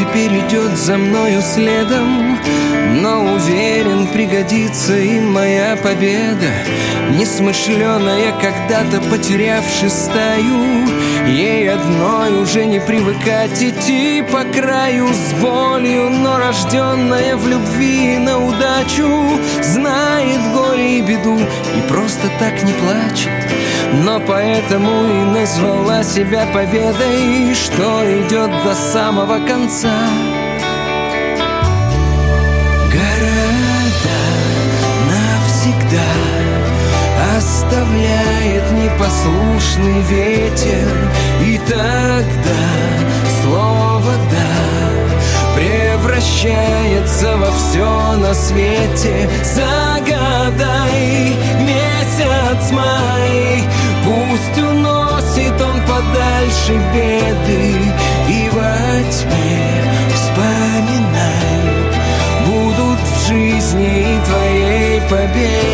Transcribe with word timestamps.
теперь 0.00 0.32
идет 0.38 0.76
за 0.78 0.96
мною 0.96 1.42
следом 1.42 2.38
Но 3.02 3.34
уверен, 3.34 4.06
пригодится 4.06 4.96
и 4.96 5.20
моя 5.20 5.76
победа. 5.76 6.50
Несмышленая, 7.18 8.32
когда-то 8.40 9.00
потерявши 9.10 9.90
стаю 9.90 10.86
Ей 11.26 11.70
одной 11.70 12.42
уже 12.42 12.64
не 12.64 12.80
привыкать 12.80 13.62
идти 13.62 14.22
по 14.22 14.42
краю. 14.44 15.08
С 15.08 15.34
болью, 15.40 16.08
но 16.10 16.38
рожденная 16.38 17.36
в 17.36 17.46
любви 17.46 18.16
на 18.18 18.38
удачу 18.38 19.38
Знает 19.62 20.40
горе 20.54 20.98
и 20.98 21.02
беду 21.02 21.38
и 21.38 21.88
просто 21.88 22.28
так 22.38 22.62
не 22.62 22.72
плачет 22.72 23.49
но 23.92 24.20
поэтому 24.20 24.90
и 25.04 25.38
назвала 25.38 26.02
себя 26.02 26.46
победой 26.52 27.54
Что 27.54 28.04
идет 28.04 28.50
до 28.64 28.74
самого 28.74 29.38
конца. 29.46 29.94
Города 32.92 34.20
навсегда 35.10 36.40
Оставляет 37.36 38.70
непослушный 38.72 40.02
ветер. 40.02 40.88
И 41.44 41.58
тогда 41.58 42.60
слово 43.42 44.12
«да» 44.30 44.80
Превращается 45.56 47.36
во 47.36 47.50
все 47.52 48.16
на 48.16 48.34
свете. 48.34 49.28
Загадай 49.42 51.36
месяц 51.60 52.70
май 52.72 53.64
Пусть 54.40 54.58
уносит 54.62 55.60
он 55.60 55.80
подальше 55.82 56.72
беды 56.94 57.74
И 58.28 58.48
во 58.50 59.10
тьме 59.10 59.84
вспоминай 60.14 61.60
Будут 62.46 63.00
в 63.00 63.28
жизни 63.28 64.18
твоей 64.24 65.00
победы 65.02 65.69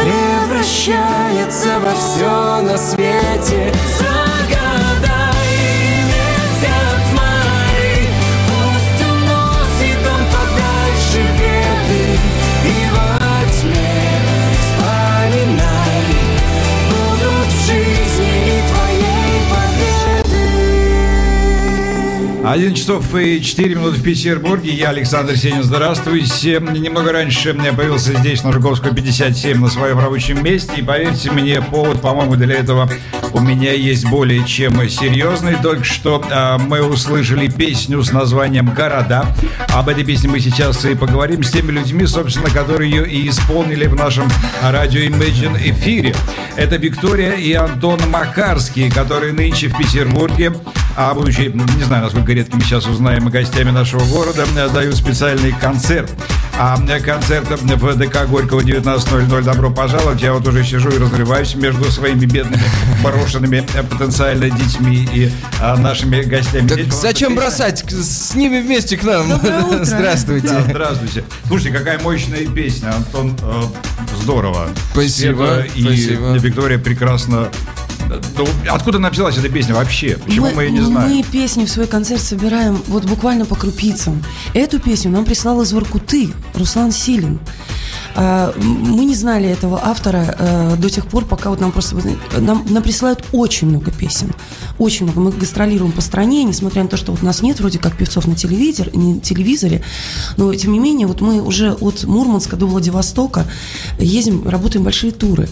Превращается 0.00 1.80
во 1.80 1.94
все 1.94 2.62
на 2.62 2.78
свете 2.78 3.72
Один 22.46 22.74
часов 22.74 23.12
и 23.16 23.42
четыре 23.42 23.74
минуты 23.74 23.98
в 23.98 24.04
Петербурге. 24.04 24.72
Я 24.72 24.90
Александр 24.90 25.36
Сенин. 25.36 25.64
Здравствуйте. 25.64 26.60
Немного 26.60 27.10
раньше 27.10 27.56
я 27.60 27.72
появился 27.72 28.14
здесь, 28.14 28.44
на 28.44 28.52
Жуковского 28.52 28.94
57, 28.94 29.58
на 29.58 29.68
своем 29.68 29.98
рабочем 29.98 30.44
месте. 30.44 30.74
И 30.76 30.82
поверьте 30.82 31.32
мне, 31.32 31.60
повод, 31.60 32.00
по-моему, 32.00 32.36
для 32.36 32.54
этого 32.54 32.88
у 33.32 33.40
меня 33.40 33.72
есть 33.72 34.08
более 34.08 34.44
чем 34.46 34.74
серьезный. 34.88 35.56
Только 35.60 35.82
что 35.82 36.24
э, 36.30 36.58
мы 36.58 36.82
услышали 36.82 37.48
песню 37.48 38.00
с 38.04 38.12
названием 38.12 38.72
«Города». 38.72 39.26
Об 39.74 39.88
этой 39.88 40.04
песне 40.04 40.30
мы 40.30 40.38
сейчас 40.38 40.84
и 40.84 40.94
поговорим 40.94 41.42
с 41.42 41.50
теми 41.50 41.72
людьми, 41.72 42.06
собственно, 42.06 42.48
которые 42.48 42.88
ее 42.88 43.10
и 43.10 43.28
исполнили 43.28 43.88
в 43.88 43.96
нашем 43.96 44.28
радио 44.62 45.00
Imagine 45.00 45.58
эфире. 45.72 46.14
Это 46.54 46.76
Виктория 46.76 47.32
и 47.32 47.52
Антон 47.54 47.98
Макарский, 48.08 48.88
которые 48.88 49.32
нынче 49.32 49.66
в 49.66 49.76
Петербурге 49.76 50.52
а 50.96 51.14
будучи, 51.14 51.52
не 51.76 51.84
знаю, 51.84 52.04
насколько 52.04 52.32
редкими 52.32 52.60
сейчас 52.60 52.86
узнаем 52.86 53.28
гостями 53.28 53.70
нашего 53.70 54.04
города, 54.06 54.46
дают 54.72 54.96
специальный 54.96 55.52
концерт. 55.52 56.10
А 56.58 56.78
концерт 57.00 57.48
в 57.50 57.96
ДК 57.96 58.26
Горького 58.26 58.60
19.00 58.60 59.42
«Добро 59.42 59.70
пожаловать». 59.70 60.22
Я 60.22 60.32
вот 60.32 60.48
уже 60.48 60.64
сижу 60.64 60.88
и 60.88 60.98
разрываюсь 60.98 61.54
между 61.54 61.84
своими 61.92 62.24
бедными, 62.24 62.62
брошенными 63.02 63.62
э, 63.74 63.82
потенциально 63.82 64.48
детьми 64.48 65.06
и 65.12 65.30
а, 65.60 65.76
нашими 65.76 66.22
гостями. 66.22 66.66
Так 66.66 66.90
зачем 66.94 67.34
бросать? 67.34 67.84
С 67.90 68.34
ними 68.34 68.60
вместе 68.60 68.96
к 68.96 69.02
нам. 69.04 69.26
Здравствуйте. 69.82 70.48
Да, 70.48 70.62
здравствуйте. 70.62 71.24
Слушайте, 71.46 71.76
какая 71.76 71.98
мощная 71.98 72.46
песня, 72.46 72.94
Антон. 72.94 73.36
Э, 73.42 73.62
здорово. 74.22 74.68
Спасибо. 74.92 75.60
Света 75.60 75.68
и 75.74 75.82
спасибо. 75.82 76.38
Виктория 76.38 76.78
прекрасно 76.78 77.50
Откуда 78.68 78.98
она 78.98 79.10
взялась 79.10 79.36
эта 79.36 79.48
песня 79.48 79.74
вообще? 79.74 80.18
Почему 80.24 80.46
мы, 80.46 80.52
мы 80.54 80.62
ее 80.64 80.70
не 80.70 80.80
знаем? 80.80 81.10
Мы 81.10 81.22
песни 81.22 81.64
в 81.64 81.70
свой 81.70 81.86
концерт 81.86 82.22
собираем 82.22 82.80
вот 82.86 83.04
буквально 83.04 83.46
по 83.46 83.54
крупицам. 83.54 84.22
Эту 84.54 84.78
песню 84.78 85.10
нам 85.10 85.24
прислал 85.24 85.62
из 85.62 85.72
Воркуты 85.72 86.30
Руслан 86.54 86.92
Силин. 86.92 87.40
А, 88.18 88.54
мы 88.58 89.04
не 89.04 89.14
знали 89.14 89.46
этого 89.46 89.78
автора 89.84 90.34
э, 90.38 90.76
до 90.78 90.88
тех 90.88 91.06
пор, 91.06 91.26
пока 91.26 91.50
вот 91.50 91.60
нам 91.60 91.70
просто... 91.70 91.96
Нам, 92.38 92.64
нам 92.68 92.82
присылают 92.82 93.22
очень 93.32 93.68
много 93.68 93.90
песен. 93.90 94.32
Очень 94.78 95.04
много. 95.04 95.20
Мы 95.20 95.32
гастролируем 95.32 95.92
по 95.92 96.00
стране, 96.00 96.42
несмотря 96.44 96.82
на 96.82 96.88
то, 96.88 96.96
что 96.96 97.12
вот 97.12 97.22
нас 97.22 97.42
нет 97.42 97.60
вроде 97.60 97.78
как 97.78 97.96
певцов 97.96 98.26
на 98.26 98.34
телевизор, 98.34 98.88
не 98.96 99.20
телевизоре, 99.20 99.82
но 100.38 100.54
тем 100.54 100.72
не 100.72 100.78
менее 100.78 101.06
вот 101.06 101.20
мы 101.20 101.42
уже 101.42 101.72
от 101.72 102.04
Мурманска 102.04 102.56
до 102.56 102.66
Владивостока 102.66 103.44
ездим, 103.98 104.48
работаем 104.48 104.82
большие 104.82 105.12
туры. 105.12 105.48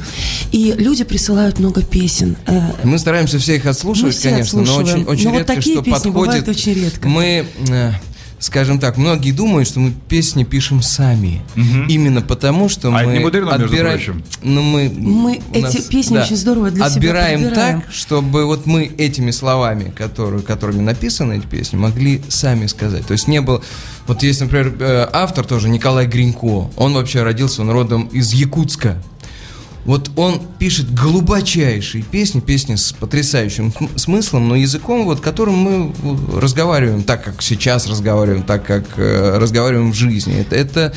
И 0.50 0.75
люди 0.76 1.05
присылают 1.05 1.58
много 1.58 1.82
песен. 1.82 2.37
Э, 2.46 2.72
мы 2.82 2.99
стараемся 2.99 3.38
все 3.38 3.56
их 3.56 3.67
отслушивать, 3.67 4.14
все 4.14 4.31
конечно, 4.31 4.62
но 4.62 4.76
очень, 4.76 5.05
очень 5.05 5.28
но 5.28 5.37
редко, 5.37 5.52
вот 5.52 5.56
такие 5.58 5.76
что 5.76 5.84
песни 5.84 6.10
подходит. 6.10 6.49
очень 6.49 6.72
редко. 6.72 7.08
Мы 7.08 7.46
э, 7.69 7.93
скажем 8.44 8.79
так, 8.79 8.99
многие 8.99 9.32
думают, 9.32 9.67
что 9.69 9.81
мы 9.81 9.93
песни 10.08 10.44
пишем 10.44 10.82
сами. 10.82 11.41
Мгм. 11.55 11.87
Именно 11.88 12.20
потому, 12.20 12.69
что 12.69 12.88
А 12.88 12.91
мы 12.91 12.99
это 13.00 13.12
не 13.12 13.19
мудрено, 13.20 13.50
между 13.58 13.64
отбираем- 13.67 13.96
прочим. 13.96 14.25
Ну, 14.43 14.61
мы, 14.62 14.93
Мы 14.94 15.41
эти 15.52 15.81
песни 15.88 16.19
очень 16.19 16.37
здорово 16.37 16.70
для 16.70 16.85
себя 16.85 16.94
отбираем 16.94 17.43
подбираем. 17.44 17.81
так, 17.81 17.91
чтобы 17.93 18.44
вот 18.44 18.67
мы 18.67 18.85
этими 18.85 19.31
словами, 19.31 19.91
которые, 19.96 20.43
которыми 20.43 20.82
написаны 20.82 21.38
эти 21.38 21.46
песни, 21.46 21.76
могли 21.79 22.23
сами 22.29 22.67
сказать. 22.67 23.06
То 23.06 23.12
есть 23.12 23.29
не 23.29 23.41
было... 23.41 23.62
Вот 24.06 24.23
есть, 24.23 24.43
например, 24.43 24.75
э, 24.79 25.08
автор 25.12 25.46
тоже, 25.46 25.70
Николай 25.70 26.06
Гринько. 26.06 26.70
Он 26.76 26.93
вообще 26.93 27.23
родился, 27.23 27.62
он 27.62 27.70
родом 27.70 28.08
из 28.12 28.35
Якутска. 28.35 29.02
Вот 29.84 30.10
он 30.16 30.40
пишет 30.58 30.92
глубочайшие 30.94 32.02
песни, 32.04 32.40
песни 32.40 32.75
с 32.76 32.92
потрясающим 32.92 33.70
см- 33.72 33.98
смыслом, 33.98 34.48
но 34.48 34.56
языком, 34.56 35.04
вот, 35.04 35.20
которым 35.20 35.54
мы 35.56 35.92
э, 36.02 36.38
разговариваем 36.40 37.02
так, 37.02 37.22
как 37.25 37.42
сейчас 37.42 37.86
разговариваем, 37.86 38.42
так, 38.44 38.64
как 38.64 38.84
э, 38.96 39.36
разговариваем 39.38 39.92
в 39.92 39.94
жизни. 39.94 40.36
Это, 40.36 40.56
это 40.56 40.94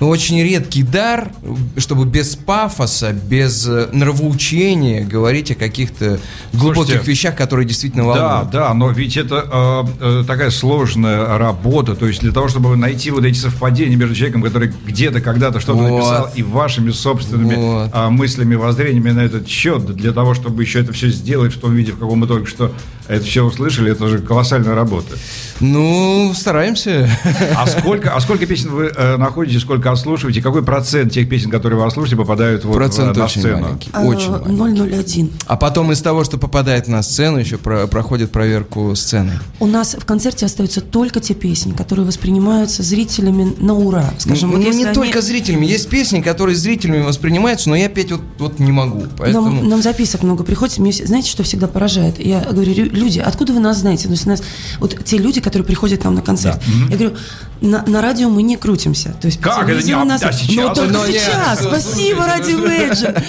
очень 0.00 0.40
редкий 0.42 0.82
дар, 0.84 1.30
чтобы 1.76 2.04
без 2.06 2.36
пафоса, 2.36 3.12
без 3.12 3.66
э, 3.66 3.88
нравоучения 3.92 5.04
говорить 5.04 5.50
о 5.50 5.54
каких-то 5.54 6.20
глубоких 6.52 6.86
Слушайте, 6.94 7.10
вещах, 7.10 7.36
которые 7.36 7.66
действительно 7.66 8.04
Да, 8.04 8.28
волнуют. 8.28 8.50
да, 8.50 8.74
но 8.74 8.90
ведь 8.90 9.16
это 9.16 9.84
э, 10.00 10.20
э, 10.20 10.24
такая 10.26 10.50
сложная 10.50 11.36
работа. 11.36 11.94
То 11.96 12.06
есть 12.06 12.20
для 12.20 12.32
того, 12.32 12.48
чтобы 12.48 12.76
найти 12.76 13.10
вот 13.10 13.24
эти 13.24 13.38
совпадения 13.38 13.96
между 13.96 14.14
человеком, 14.14 14.42
который 14.42 14.72
где-то 14.86 15.20
когда-то 15.20 15.58
что-то 15.60 15.78
Вот. 15.80 15.90
написал, 15.96 16.30
и 16.34 16.42
вашими 16.42 16.90
собственными 16.90 17.54
Вот. 17.56 17.90
а, 17.92 18.10
мыслями, 18.20 18.54
воззрениями 18.54 19.12
на 19.12 19.20
этот 19.20 19.48
счет, 19.48 19.86
для 19.96 20.12
того, 20.12 20.34
чтобы 20.34 20.62
еще 20.62 20.80
это 20.80 20.92
все 20.92 21.08
сделать 21.08 21.54
в 21.54 21.58
том 21.58 21.74
виде, 21.74 21.92
в 21.92 21.98
каком 21.98 22.18
мы 22.18 22.26
только 22.26 22.46
что 22.46 22.70
это 23.10 23.24
все 23.24 23.44
услышали, 23.44 23.92
это 23.92 24.08
же 24.08 24.18
колоссальная 24.18 24.74
работа. 24.74 25.16
Ну, 25.60 26.32
стараемся. 26.34 27.08
А 27.56 27.66
сколько, 27.66 28.14
а 28.14 28.20
сколько 28.20 28.46
песен 28.46 28.70
вы 28.70 28.84
э, 28.96 29.16
находите, 29.16 29.58
сколько 29.60 29.90
отслушиваете? 29.90 30.40
Какой 30.40 30.62
процент 30.64 31.12
тех 31.12 31.28
песен, 31.28 31.50
которые 31.50 31.78
вы 31.78 31.86
отслушиваете, 31.86 32.16
попадают 32.16 32.64
вот, 32.64 32.74
Процент 32.74 33.14
в- 33.16 33.18
на 33.18 33.24
очень 33.26 33.40
сцену? 33.42 33.58
маленький. 33.62 33.90
Э, 33.92 34.04
Очень 34.06 34.30
маленький. 34.56 34.96
001. 34.96 35.30
А 35.46 35.56
потом 35.56 35.92
из 35.92 36.00
того, 36.00 36.24
что 36.24 36.38
попадает 36.38 36.88
на 36.88 37.02
сцену, 37.02 37.38
еще 37.38 37.58
про- 37.58 37.86
проходит 37.86 38.32
проверку 38.32 38.94
сцены. 38.96 39.38
У 39.58 39.66
нас 39.66 39.96
в 39.98 40.04
концерте 40.06 40.46
остаются 40.46 40.80
только 40.80 41.20
те 41.20 41.34
песни, 41.34 41.72
которые 41.72 42.06
воспринимаются 42.06 42.82
зрителями 42.82 43.54
на 43.58 43.74
ура. 43.74 44.10
Скажем, 44.18 44.50
ну, 44.50 44.56
вот 44.56 44.64
ну, 44.64 44.72
не 44.72 44.84
они- 44.84 44.94
только 44.94 45.20
зрителями. 45.20 45.66
Есть 45.66 45.88
песни, 45.90 46.20
которые 46.22 46.56
зрителями 46.56 47.02
воспринимаются, 47.02 47.68
но 47.68 47.76
я 47.76 47.88
петь 47.88 48.12
вот, 48.12 48.22
вот 48.38 48.58
не 48.58 48.72
могу. 48.72 49.04
Поэтому... 49.18 49.50
Нам, 49.50 49.68
нам 49.68 49.82
записок 49.82 50.22
много 50.22 50.42
приходит. 50.44 50.78
Мне 50.78 50.92
знаете, 50.92 51.30
что 51.30 51.42
всегда 51.42 51.66
поражает? 51.68 52.18
Я 52.18 52.40
говорю, 52.40 52.72
«Лю- 52.72 52.90
люди, 53.00 53.18
откуда 53.18 53.52
вы 53.52 53.60
нас 53.60 53.78
знаете? 53.78 54.04
То 54.04 54.12
есть 54.12 54.26
нас 54.26 54.42
вот 54.78 54.96
те 55.04 55.18
люди, 55.18 55.40
которые 55.40 55.66
приходят 55.66 56.04
нам 56.04 56.14
на 56.14 56.22
концерт. 56.22 56.62
Я 56.88 56.96
говорю, 56.96 57.16
на, 57.60 57.84
на 57.86 58.00
радио 58.00 58.28
мы 58.28 58.42
не 58.42 58.56
крутимся. 58.56 59.14
То 59.20 59.26
есть 59.26 59.40
Как 59.40 59.68
это 59.68 59.84
не- 59.84 60.04
нас... 60.04 60.22
а 60.22 60.32
сейчас? 60.32 60.56
Ну, 60.56 60.74
только 60.74 61.08
нет, 61.10 61.20
сейчас. 61.20 61.60
слушайте, 61.60 61.82
Спасибо, 61.82 62.26
радио 62.26 62.58
Imagine. 62.58 63.24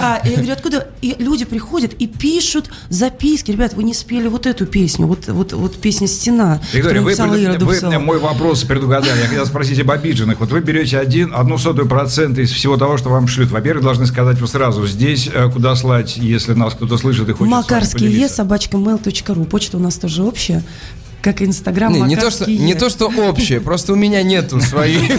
А, 0.00 0.20
я 0.24 0.36
говорю, 0.36 0.52
откуда? 0.52 0.88
И 1.02 1.16
люди 1.18 1.44
приходят 1.44 1.92
и 1.94 2.06
пишут 2.06 2.70
записки. 2.88 3.50
Ребят, 3.50 3.74
вы 3.74 3.84
не 3.84 3.94
спели 3.94 4.28
вот 4.28 4.46
эту 4.46 4.66
песню, 4.66 5.06
вот, 5.06 5.28
вот, 5.28 5.52
вот 5.52 5.76
песня 5.80 6.06
«Стена». 6.06 6.60
Виктория, 6.72 7.02
вы, 7.02 7.12
Ира 7.12 7.26
вы 7.26 7.58
Дубцова. 7.58 7.98
мой 7.98 8.18
вопрос 8.18 8.64
предугадали. 8.64 9.20
Я 9.20 9.26
хотел 9.26 9.46
спросить 9.46 9.78
об 9.80 9.90
обиженных. 9.90 10.40
Вот 10.40 10.50
вы 10.50 10.60
берете 10.60 10.98
один, 10.98 11.34
одну 11.34 11.58
сотую 11.58 11.88
процента 11.88 12.40
из 12.40 12.50
всего 12.50 12.76
того, 12.76 12.96
что 12.96 13.10
вам 13.10 13.28
шлют. 13.28 13.50
Во-первых, 13.50 13.84
должны 13.84 14.06
сказать 14.06 14.38
вы 14.38 14.48
сразу 14.48 14.86
здесь, 14.86 15.28
э, 15.32 15.50
куда 15.50 15.74
слать, 15.76 16.16
если 16.16 16.52
нас 16.54 16.74
кто-то 16.74 16.96
слышит 16.98 17.28
и 17.28 17.32
хочет 17.32 17.50
Макарский 17.50 18.08
е, 18.08 18.28
собачка 18.28 18.76
mail.ru. 19.04 19.44
Почта 19.46 19.76
у 19.76 19.80
нас 19.80 19.96
тоже 19.96 20.22
общая, 20.22 20.62
как 21.22 21.42
Инстаграм. 21.42 21.92
Не, 21.92 22.02
не, 22.02 22.16
то, 22.16 22.30
что, 22.30 22.50
не 22.50 22.74
то, 22.74 22.88
что 22.88 23.08
общее, 23.08 23.60
просто 23.60 23.92
у 23.92 23.96
меня 23.96 24.22
нету 24.22 24.60
своей. 24.60 25.10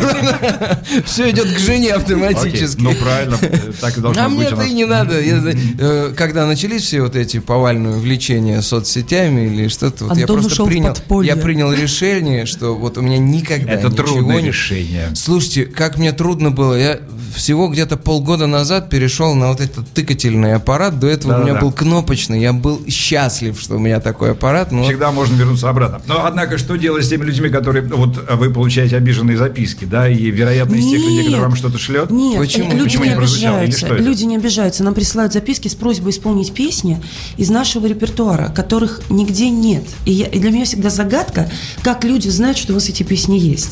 Все 1.05 1.29
идет 1.31 1.53
к 1.53 1.59
жене 1.59 1.93
автоматически. 1.93 2.79
Ну, 2.81 2.93
правильно, 2.95 3.37
э, 3.41 3.71
так 3.79 3.97
и 3.97 4.01
должно 4.01 4.23
А 4.23 4.29
быть 4.29 4.35
у 4.35 4.39
мне-то 4.39 4.55
нас. 4.55 4.67
и 4.67 4.73
не 4.73 4.85
надо. 4.85 5.15
Э, 5.19 6.13
когда 6.15 6.45
начались 6.45 6.83
все 6.83 7.01
вот 7.01 7.15
эти 7.15 7.39
повальные 7.39 7.95
увлечения 7.95 8.61
соцсетями 8.61 9.47
или 9.47 9.67
что-то, 9.67 10.05
вот 10.05 10.17
я 10.17 10.25
просто 10.25 10.65
принял, 10.65 10.95
я 11.21 11.35
принял 11.35 11.71
решение, 11.73 12.45
что 12.45 12.75
вот 12.75 12.97
у 12.97 13.01
меня 13.01 13.17
никогда 13.17 13.73
Это 13.73 13.89
трудное 13.89 14.41
решение. 14.41 15.09
Слушайте, 15.15 15.65
как 15.65 15.97
мне 15.97 16.11
трудно 16.11 16.51
было. 16.51 16.75
Я 16.75 16.99
всего 17.35 17.67
где-то 17.67 17.97
полгода 17.97 18.47
назад 18.47 18.89
перешел 18.89 19.35
на 19.35 19.49
вот 19.49 19.61
этот 19.61 19.87
тыкательный 19.89 20.55
аппарат. 20.55 20.99
До 20.99 21.07
этого 21.07 21.39
у 21.39 21.43
меня 21.43 21.55
был 21.55 21.71
кнопочный. 21.71 22.41
Я 22.41 22.53
был 22.53 22.81
счастлив, 22.87 23.59
что 23.59 23.75
у 23.75 23.79
меня 23.79 23.99
такой 23.99 24.31
аппарат. 24.31 24.69
Всегда 24.69 25.11
можно 25.11 25.35
вернуться 25.35 25.69
обратно. 25.69 25.88
Но, 26.07 26.25
однако, 26.25 26.57
что 26.57 26.75
делать 26.75 27.05
с 27.05 27.09
теми 27.09 27.23
людьми, 27.25 27.49
которые... 27.49 27.83
ну, 27.85 27.97
Вот 27.97 28.17
э, 28.27 28.35
вы 28.35 28.51
получаете 28.51 28.95
обиженные 28.97 29.37
записки, 29.37 29.85
да, 29.85 30.07
и, 30.09 30.29
вероятно, 30.31 30.75
из 30.75 30.83
тех 30.85 30.99
людей, 31.01 31.15
Нет. 31.17 31.25
которые 31.25 31.41
вам 31.47 31.55
что-то 31.55 31.77
шлет... 31.77 32.09
Нет, 32.11 32.37
Почему? 32.39 32.71
люди 32.71 32.83
Почему 32.83 33.03
не 33.05 33.09
не 33.09 33.15
обижаются. 33.15 33.87
Люди 33.95 34.23
не 34.25 34.35
обижаются. 34.37 34.83
Нам 34.83 34.93
присылают 34.93 35.33
записки 35.33 35.67
с 35.67 35.75
просьбой 35.75 36.11
исполнить 36.11 36.53
песни 36.53 37.01
из 37.37 37.49
нашего 37.49 37.87
репертуара, 37.87 38.51
которых 38.55 39.01
нигде 39.09 39.49
нет. 39.49 39.83
И, 40.05 40.11
я- 40.11 40.27
и 40.27 40.39
для 40.39 40.51
меня 40.51 40.65
всегда 40.65 40.89
загадка, 40.89 41.49
как 41.83 42.03
люди 42.03 42.27
знают, 42.29 42.57
что 42.57 42.71
у 42.73 42.75
нас 42.75 42.89
эти 42.89 43.03
песни 43.03 43.37
есть. 43.37 43.71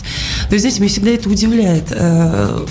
То 0.50 0.54
есть, 0.56 0.62
знаете, 0.62 0.80
меня 0.81 0.90
всегда 0.90 1.12
это 1.12 1.30
удивляет. 1.30 1.84
э, 1.92 2.66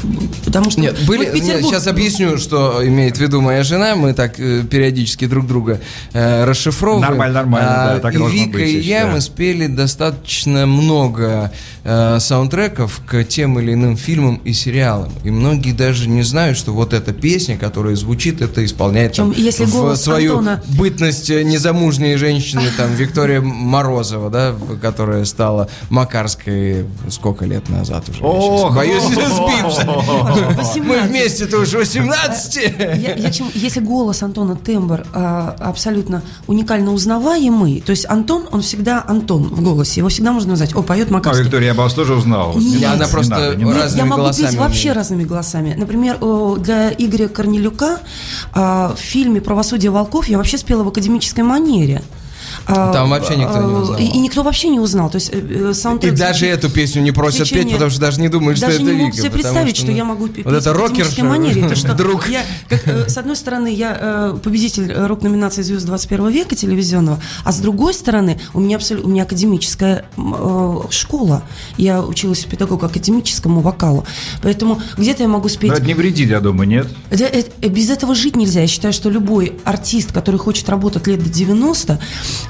Потому 0.44 0.70
что 0.70 0.81
Нет, 0.81 0.96
были, 1.06 1.25
вот 1.25 1.32
Петербург- 1.34 1.64
сейчас 1.75 1.87
объясню, 1.87 2.38
что 2.38 2.81
имеет 2.87 3.16
в 3.16 3.20
виду 3.20 3.40
моя 3.40 3.62
жена. 3.62 3.96
Мы 3.96 4.12
так 4.14 4.38
э, 4.38 4.62
периодически 4.62 5.26
друг 5.26 5.46
друга 5.46 5.81
э, 6.12 6.44
расшифровываем. 6.44 7.08
Нормально, 7.10 7.34
нормально, 7.34 7.69
А, 7.70 7.94
да, 7.94 8.00
так 8.00 8.14
и 8.14 8.19
Вика 8.19 8.50
быть, 8.52 8.69
и 8.69 8.78
я 8.78 8.98
считаю. 8.98 9.12
мы 9.12 9.20
спели 9.36 9.66
достаточно 9.66 10.64
много 10.64 11.52
э, 11.84 12.19
саундтреков 12.20 13.02
к 13.06 13.22
тем 13.24 13.60
или 13.60 13.74
иным 13.74 13.94
фильмам 13.98 14.36
и 14.36 14.55
сериалам. 14.55 15.12
И 15.24 15.31
многие 15.31 15.72
даже 15.72 16.08
не 16.08 16.22
знают, 16.22 16.56
что 16.56 16.72
вот 16.72 16.94
эта 16.94 17.12
песня, 17.12 17.58
которая 17.58 17.96
звучит, 17.96 18.40
это 18.40 18.64
исполняет 18.64 19.12
там, 19.12 19.32
если 19.36 19.66
в 19.66 19.94
свою 19.96 20.38
Антона- 20.38 20.62
бытность 20.78 21.28
э, 21.28 21.43
незамужней 21.43 22.16
женщины, 22.16 22.62
там, 22.78 22.94
Виктория 22.94 23.43
Морозова, 23.43 24.31
да, 24.31 24.55
которая 24.81 25.26
стала 25.26 25.69
Макарской 25.90 26.86
сколько 27.10 27.44
лет 27.44 27.69
назад 27.69 28.08
уже? 28.08 28.22
Ох, 28.24 28.74
боюсь 28.74 29.02
ох, 29.05 29.12
сбиться. 29.12 29.84
Мы 29.86 30.55
18. 30.55 31.10
вместе-то 31.10 31.58
уже 31.58 31.76
18. 31.76 32.56
Я- 32.78 33.14
я 33.16 33.31
чем- 33.31 33.50
если 33.52 33.81
голос 33.81 34.22
Антона 34.22 34.56
тембр 34.56 35.05
а, 35.12 35.55
абсолютно 35.60 36.22
уникально 36.46 36.94
узнаваемый, 36.94 37.82
то 37.84 37.90
есть 37.90 38.06
Антон, 38.08 38.46
он 38.50 38.62
всегда 38.62 39.05
Антон 39.26 39.42
в 39.48 39.60
голосе, 39.60 40.00
его 40.00 40.08
всегда 40.08 40.30
можно 40.32 40.52
узнать. 40.52 40.72
О, 40.76 40.82
поет 40.82 41.08
А, 41.10 41.14
Макарский. 41.14 41.44
Виктория, 41.44 41.68
я 41.68 41.74
бы 41.74 41.82
вас 41.82 41.94
тоже 41.94 42.14
узнал. 42.14 42.54
Нет. 42.56 42.80
надо, 42.80 42.94
Она 42.94 43.08
просто 43.08 43.30
надо, 43.30 43.56
не 43.56 43.64
разными 43.64 43.98
я 43.98 44.04
могу 44.04 44.22
голосами 44.22 44.46
петь 44.50 44.56
вообще 44.58 44.80
умеет. 44.82 44.96
разными 44.96 45.24
голосами. 45.24 45.74
Например, 45.76 46.18
для 46.60 46.92
Игоря 46.92 47.26
Корнелюка 47.26 47.98
а, 48.54 48.94
в 48.94 49.00
фильме 49.00 49.40
«Правосудие 49.40 49.90
волков» 49.90 50.28
я 50.28 50.38
вообще 50.38 50.58
спела 50.58 50.84
в 50.84 50.88
академической 50.88 51.40
манере. 51.40 52.02
А, 52.67 52.93
Там 52.93 53.11
вообще 53.11 53.37
никто 53.37 53.58
не 53.63 53.75
а, 53.75 53.79
узнал. 53.79 53.99
И, 53.99 54.05
и 54.05 54.19
никто 54.19 54.43
вообще 54.43 54.69
не 54.69 54.81
узнал. 54.81 55.08
То 55.08 55.17
есть 55.17 55.31
э, 55.32 55.39
э, 55.39 55.70
И 55.70 55.75
саундтрек 55.75 56.15
даже 56.15 56.41
звучит- 56.41 56.58
эту 56.58 56.70
песню 56.70 57.03
не 57.03 57.13
просят 57.13 57.46
Свечение. 57.46 57.65
петь, 57.65 57.73
потому 57.75 57.91
что 57.91 58.01
даже 58.01 58.20
не 58.20 58.29
думают, 58.29 58.58
что 58.58 58.67
Даже 58.67 58.82
это 58.82 58.85
не 58.87 58.93
могу 58.93 59.06
Вика. 59.06 59.17
себе 59.19 59.31
представить, 59.31 59.77
что, 59.77 59.87
ну, 59.87 59.93
я 59.96 60.05
могу 60.05 60.29
петь 60.29 60.44
Вот 60.44 60.55
это 60.55 60.73
рокерша, 60.73 61.25
манере. 61.25 61.67
Друг. 61.96 62.29
Я, 62.29 62.43
как, 62.69 62.87
э, 62.89 63.08
с 63.08 63.17
одной 63.17 63.37
стороны, 63.37 63.73
я 63.73 64.37
победитель 64.43 64.93
рок-номинации 64.93 65.63
«Звезд 65.63 65.87
21 65.87 66.29
века» 66.29 66.56
телевизионного, 66.56 67.20
а 67.44 67.53
с 67.53 67.58
другой 67.58 67.94
стороны, 67.94 68.41
у 68.55 68.61
меня, 68.61 68.79
абсол- 68.79 69.03
у 69.05 69.08
меня 69.08 69.23
академическая 69.23 70.05
э, 70.17 70.77
школа. 70.91 71.43
Я 71.77 72.03
училась 72.03 72.44
у 72.46 72.49
педагога 72.49 72.87
академическому 72.87 73.61
вокалу. 73.61 74.05
Поэтому 74.43 74.81
где-то 74.96 75.23
я 75.23 75.29
могу 75.29 75.49
спеть... 75.49 75.70
Но 75.70 75.77
это 75.77 75.87
не 75.87 75.94
вредит, 75.94 76.31
я 76.31 76.41
думаю, 76.41 76.69
нет? 76.69 76.89
Без 77.11 77.91
этого 77.91 78.15
жить 78.15 78.37
нельзя. 78.37 78.61
Я 78.63 78.67
считаю, 78.67 78.93
что 78.93 79.11
любой 79.11 79.55
артист, 79.65 80.13
который 80.13 80.39
хочет 80.39 80.69
работать 80.69 81.06
лет 81.06 81.23
до 81.23 81.29
90, 81.31 82.01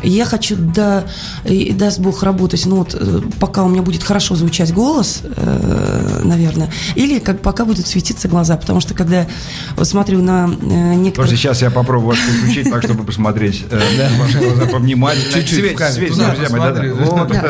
Я 0.07 0.25
хочу, 0.25 0.57
да, 0.57 1.05
и 1.45 1.73
даст 1.73 1.99
Бог, 1.99 2.23
работать, 2.23 2.65
ну 2.67 2.77
вот, 2.77 2.95
э, 2.99 3.21
пока 3.41 3.65
у 3.65 3.69
меня 3.69 3.83
будет 3.83 4.03
хорошо 4.03 4.37
звучать 4.37 4.73
голос, 4.73 5.23
э, 5.25 6.21
наверное, 6.25 6.71
или 6.95 7.19
как 7.19 7.41
пока 7.41 7.65
будут 7.65 7.87
светиться 7.87 8.29
глаза, 8.29 8.57
потому 8.57 8.81
что 8.81 8.95
когда 8.95 9.21
я 9.21 9.29
вот 9.77 9.87
смотрю 9.87 10.23
на 10.23 10.49
э, 10.49 10.95
некоторых... 10.95 11.31
Сейчас 11.31 11.63
я 11.63 11.71
попробую 11.71 12.11
вас 12.11 12.19
включить 12.19 12.71
так, 12.71 12.83
чтобы 12.83 13.05
посмотреть 13.05 13.65
э, 13.71 13.81
ваши 14.19 14.39
глаза 14.39 14.67
повнимательнее. 14.67 15.33
Чуть-чуть 15.33 15.77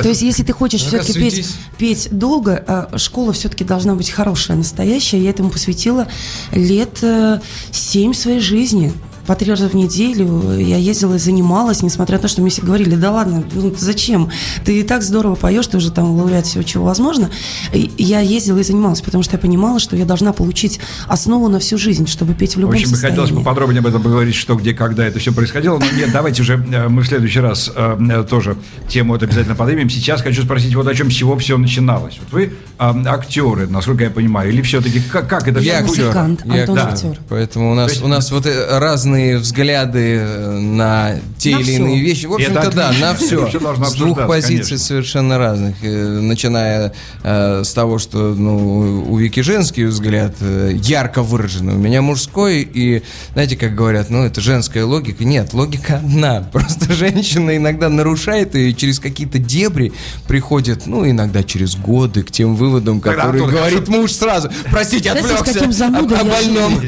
то 0.02 0.08
есть, 0.08 0.22
если 0.22 0.42
ты 0.42 0.52
хочешь 0.52 0.82
все-таки 0.82 1.44
петь, 1.78 2.08
долго, 2.10 2.62
а 2.66 2.98
школа 2.98 3.32
все-таки 3.32 3.64
должна 3.64 3.94
быть 3.94 4.10
хорошая, 4.10 4.56
настоящая. 4.56 5.18
Я 5.18 5.30
этому 5.30 5.50
посвятила 5.50 6.06
лет 6.52 6.98
э, 7.02 7.40
семь 7.70 8.14
своей 8.14 8.40
жизни. 8.40 8.92
По 9.26 9.34
три 9.34 9.50
раза 9.50 9.68
в 9.68 9.74
неделю 9.74 10.56
я 10.58 10.76
ездила 10.76 11.14
и 11.14 11.18
занималась, 11.18 11.82
несмотря 11.82 12.16
на 12.16 12.22
то, 12.22 12.28
что 12.28 12.40
мне 12.42 12.50
все 12.50 12.62
говорили, 12.62 12.94
да 12.94 13.10
ладно, 13.10 13.44
ну 13.52 13.74
зачем? 13.76 14.30
Ты 14.64 14.80
и 14.80 14.82
так 14.82 15.02
здорово 15.02 15.34
поешь, 15.34 15.66
ты 15.66 15.76
уже 15.78 15.90
там 15.90 16.16
лауреат 16.16 16.46
всего, 16.46 16.62
чего 16.62 16.84
возможно. 16.84 17.30
И 17.72 17.90
я 17.98 18.20
ездила 18.20 18.58
и 18.58 18.62
занималась, 18.62 19.00
потому 19.00 19.22
что 19.24 19.34
я 19.34 19.38
понимала, 19.38 19.78
что 19.80 19.96
я 19.96 20.04
должна 20.04 20.32
получить 20.32 20.78
основу 21.08 21.48
на 21.48 21.58
всю 21.58 21.76
жизнь, 21.78 22.06
чтобы 22.06 22.34
петь 22.34 22.52
в 22.52 22.56
В 22.56 22.60
любом 22.60 22.74
общем, 22.74 22.88
бы 22.90 22.94
состоянии. 22.96 23.20
хотелось 23.20 23.44
поподробнее 23.44 23.80
об 23.80 23.86
этом 23.86 24.02
поговорить, 24.02 24.34
что, 24.34 24.54
где, 24.54 24.74
когда 24.74 25.04
это 25.06 25.18
все 25.18 25.32
происходило. 25.32 25.78
Но 25.78 25.86
нет, 25.96 26.10
давайте 26.12 26.42
уже 26.42 26.54
э, 26.54 26.88
мы 26.88 27.02
в 27.02 27.06
следующий 27.06 27.40
раз 27.40 27.70
э, 27.74 27.96
э, 28.10 28.22
тоже 28.28 28.56
тему 28.88 29.16
это 29.16 29.24
обязательно 29.26 29.54
поднимем. 29.56 29.90
Сейчас 29.90 30.22
хочу 30.22 30.42
спросить 30.44 30.74
вот 30.74 30.86
о 30.86 30.94
чем, 30.94 31.10
с 31.10 31.14
чего 31.14 31.36
все 31.38 31.58
начиналось. 31.58 32.18
Вот 32.20 32.32
вы 32.32 32.52
э, 32.78 33.04
актеры, 33.06 33.66
насколько 33.66 34.04
я 34.04 34.10
понимаю, 34.10 34.50
или 34.52 34.62
все-таки 34.62 35.00
как, 35.00 35.28
как 35.28 35.48
это 35.48 35.58
Я 35.60 35.78
все 35.78 35.86
будет? 35.86 35.98
музыкант, 36.04 36.42
Я 36.44 36.60
Антон 36.60 36.76
да. 36.76 36.88
актер. 36.88 37.18
Поэтому 37.28 37.72
у 37.72 37.74
нас, 37.74 37.90
есть- 37.92 38.04
у 38.04 38.08
нас 38.08 38.30
вот 38.30 38.46
э, 38.46 38.78
разные 39.16 39.38
взгляды 39.38 40.18
э, 40.20 40.58
на 40.58 41.14
те 41.38 41.54
На 41.54 41.60
или 41.60 41.64
всё. 41.64 41.76
иные 41.76 42.00
вещи. 42.00 42.26
В 42.26 42.34
общем-то, 42.34 42.70
да, 42.70 42.92
на 43.00 43.14
все. 43.14 43.48
С 43.48 43.94
двух 43.94 44.26
позиций 44.26 44.56
конечно. 44.56 44.78
совершенно 44.78 45.38
разных. 45.38 45.76
Э, 45.82 46.20
Начиная 46.20 46.92
э, 47.22 47.62
с 47.64 47.72
того, 47.72 47.98
что 47.98 48.34
ну, 48.34 49.04
у 49.08 49.16
Вики 49.16 49.40
женский 49.40 49.84
взгляд 49.84 50.34
э, 50.40 50.72
ярко 50.74 51.22
выраженный, 51.22 51.74
у 51.74 51.78
меня 51.78 52.02
мужской. 52.02 52.62
И 52.62 53.02
знаете, 53.32 53.56
как 53.56 53.74
говорят, 53.74 54.10
ну 54.10 54.24
это 54.24 54.40
женская 54.40 54.84
логика. 54.84 55.24
Нет, 55.24 55.52
логика 55.54 55.96
одна. 55.96 56.40
Просто 56.52 56.92
женщина 56.92 57.56
иногда 57.56 57.88
нарушает 57.88 58.54
ее 58.54 58.70
и 58.70 58.76
через 58.76 59.00
какие-то 59.00 59.38
дебри 59.38 59.92
приходит, 60.28 60.86
ну 60.86 61.08
иногда 61.08 61.42
через 61.42 61.76
годы 61.76 62.22
к 62.22 62.30
тем 62.30 62.54
выводам, 62.54 63.00
Тогда, 63.00 63.22
которые 63.22 63.44
Антон, 63.44 63.58
говорит 63.58 63.88
муж 63.88 64.12
сразу. 64.12 64.50
Простите, 64.70 65.10
Знаете, 65.10 65.28
с 65.28 65.32
отвлекся. 65.32 65.54
каким 65.54 65.72
занудой 65.72 66.18
о, 66.18 66.20
о 66.20 66.24
больном. 66.24 66.80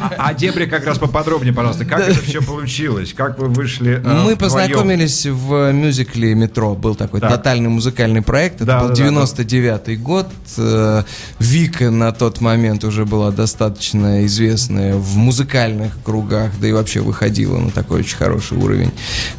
А, 0.00 0.14
а 0.18 0.34
Дебри 0.34 0.66
как 0.66 0.84
раз 0.86 0.98
поподробнее, 1.24 1.54
пожалуйста. 1.54 1.84
Как 1.84 2.08
это 2.08 2.20
все 2.20 2.42
получилось? 2.42 3.14
Как 3.14 3.38
вы 3.38 3.48
вышли 3.48 4.00
э, 4.04 4.22
Мы 4.24 4.36
познакомились 4.36 5.26
в 5.26 5.72
мюзикле 5.72 6.34
«Метро». 6.34 6.74
Был 6.74 6.94
такой 6.94 7.20
Так. 7.20 7.30
тотальный 7.30 7.70
музыкальный 7.70 8.22
проект. 8.22 8.56
Это 8.56 8.64
Да, 8.66 8.80
был 8.80 8.88
да, 8.90 8.94
да, 8.94 9.02
99-й 9.02 9.96
год. 9.96 10.28
Э, 10.58 11.02
Вика 11.38 11.90
на 11.90 12.12
тот 12.12 12.40
момент 12.40 12.84
уже 12.84 13.06
была 13.06 13.30
достаточно 13.30 14.24
известная 14.26 14.96
в 14.96 15.16
музыкальных 15.16 15.92
кругах, 16.04 16.52
да 16.60 16.68
и 16.68 16.72
вообще 16.72 17.00
выходила 17.00 17.58
на 17.58 17.70
такой 17.70 18.00
очень 18.00 18.16
хороший 18.16 18.58
уровень. 18.58 18.90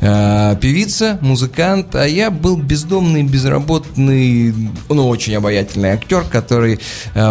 Э, 0.01 0.55
Певица, 0.59 1.19
музыкант, 1.21 1.95
а 1.95 2.05
я 2.07 2.31
был 2.31 2.57
бездомный, 2.57 3.23
безработный, 3.23 4.53
ну, 4.89 5.07
очень 5.07 5.35
обаятельный 5.35 5.89
актер, 5.89 6.23
который 6.23 6.79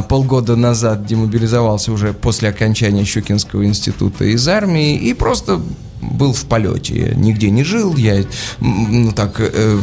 полгода 0.08 0.56
назад 0.56 1.06
демобилизовался 1.06 1.92
уже 1.92 2.12
после 2.12 2.48
окончания 2.50 3.04
Щукинского 3.04 3.64
института 3.64 4.24
из 4.24 4.43
армии 4.48 4.96
и 4.96 5.14
просто 5.14 5.60
был 6.12 6.32
в 6.32 6.44
полете, 6.44 7.08
я 7.08 7.14
нигде 7.14 7.50
не 7.50 7.64
жил, 7.64 7.96
я 7.96 8.24
ну 8.60 9.12
так 9.12 9.36
э, 9.38 9.78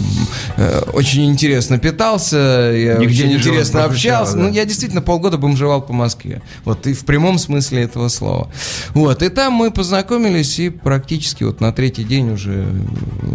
э, 0.58 0.82
очень 0.94 1.26
интересно 1.30 1.78
питался, 1.80 2.38
я 2.38 2.96
Нигде 2.98 3.24
очень 3.24 3.28
не 3.28 3.38
жил, 3.38 3.52
интересно 3.54 3.82
прозвучало, 3.82 4.18
общался. 4.22 4.38
да. 4.38 4.44
Ну, 4.44 4.54
я 4.54 4.66
действительно 4.66 5.02
полгода 5.02 5.38
бомжевал 5.38 5.82
по 5.82 5.94
Москве. 5.94 6.42
Вот, 6.66 6.88
и 6.88 6.94
в 6.94 7.06
прямом 7.06 7.38
смысле 7.38 7.84
этого 7.84 8.08
слова. 8.10 8.50
Вот, 8.94 9.22
и 9.24 9.30
там 9.30 9.54
мы 9.54 9.72
познакомились, 9.72 10.60
и 10.60 10.70
практически 10.70 11.44
вот 11.44 11.62
на 11.62 11.72
третий 11.72 12.04
день 12.04 12.32
уже 12.32 12.66